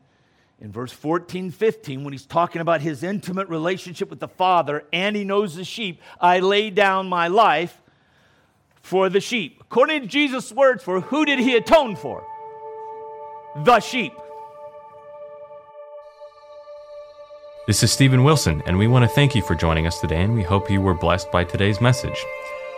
in 0.60 0.72
verse 0.72 0.92
14, 0.92 1.52
15, 1.52 2.04
when 2.04 2.14
he's 2.14 2.26
talking 2.26 2.62
about 2.62 2.82
his 2.82 3.04
intimate 3.04 3.50
relationship 3.50 4.10
with 4.10 4.20
the 4.20 4.28
Father 4.28 4.84
and 4.94 5.16
he 5.16 5.24
knows 5.24 5.56
the 5.56 5.66
sheep, 5.66 6.02
I 6.20 6.40
lay 6.40 6.70
down 6.70 7.08
my 7.08 7.28
life 7.28 7.82
for 8.82 9.10
the 9.10 9.20
sheep. 9.20 9.58
According 9.62 10.02
to 10.02 10.08
Jesus' 10.08 10.52
words, 10.52 10.84
for 10.84 11.02
who 11.02 11.26
did 11.26 11.40
he 11.40 11.56
atone 11.56 11.96
for? 11.96 12.26
The 13.64 13.80
sheep. 13.80 14.14
This 17.68 17.82
is 17.82 17.92
Stephen 17.92 18.24
Wilson, 18.24 18.62
and 18.68 18.78
we 18.78 18.88
want 18.88 19.04
to 19.04 19.10
thank 19.10 19.34
you 19.34 19.42
for 19.42 19.56
joining 19.56 19.88
us 19.88 20.00
today, 20.00 20.22
and 20.22 20.36
we 20.36 20.44
hope 20.44 20.70
you 20.70 20.82
were 20.82 20.94
blessed 20.94 21.32
by 21.32 21.44
today's 21.44 21.82
message. 21.82 22.24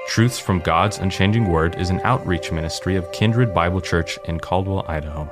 Truths 0.08 0.40
from 0.40 0.60
God's 0.60 0.98
Unchanging 0.98 1.50
Word 1.50 1.76
is 1.76 1.90
an 1.90 2.00
outreach 2.06 2.54
ministry 2.54 2.96
of 2.96 3.12
Kindred 3.12 3.54
Bible 3.54 3.82
Church 3.82 4.18
in 4.26 4.40
Caldwell, 4.40 4.86
Idaho. 4.88 5.30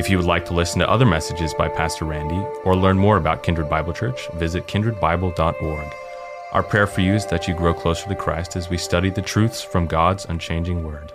If 0.00 0.08
you 0.08 0.16
would 0.16 0.24
like 0.24 0.46
to 0.46 0.54
listen 0.54 0.78
to 0.78 0.88
other 0.88 1.04
messages 1.04 1.52
by 1.52 1.68
Pastor 1.68 2.06
Randy 2.06 2.42
or 2.64 2.74
learn 2.74 2.96
more 2.96 3.18
about 3.18 3.42
Kindred 3.42 3.68
Bible 3.68 3.92
Church, 3.92 4.30
visit 4.30 4.66
kindredbible.org. 4.66 5.94
Our 6.52 6.62
prayer 6.62 6.86
for 6.86 7.02
you 7.02 7.12
is 7.12 7.26
that 7.26 7.46
you 7.46 7.52
grow 7.52 7.74
closer 7.74 8.08
to 8.08 8.14
Christ 8.14 8.56
as 8.56 8.70
we 8.70 8.78
study 8.78 9.10
the 9.10 9.20
truths 9.20 9.60
from 9.60 9.86
God's 9.86 10.24
unchanging 10.24 10.84
Word. 10.84 11.12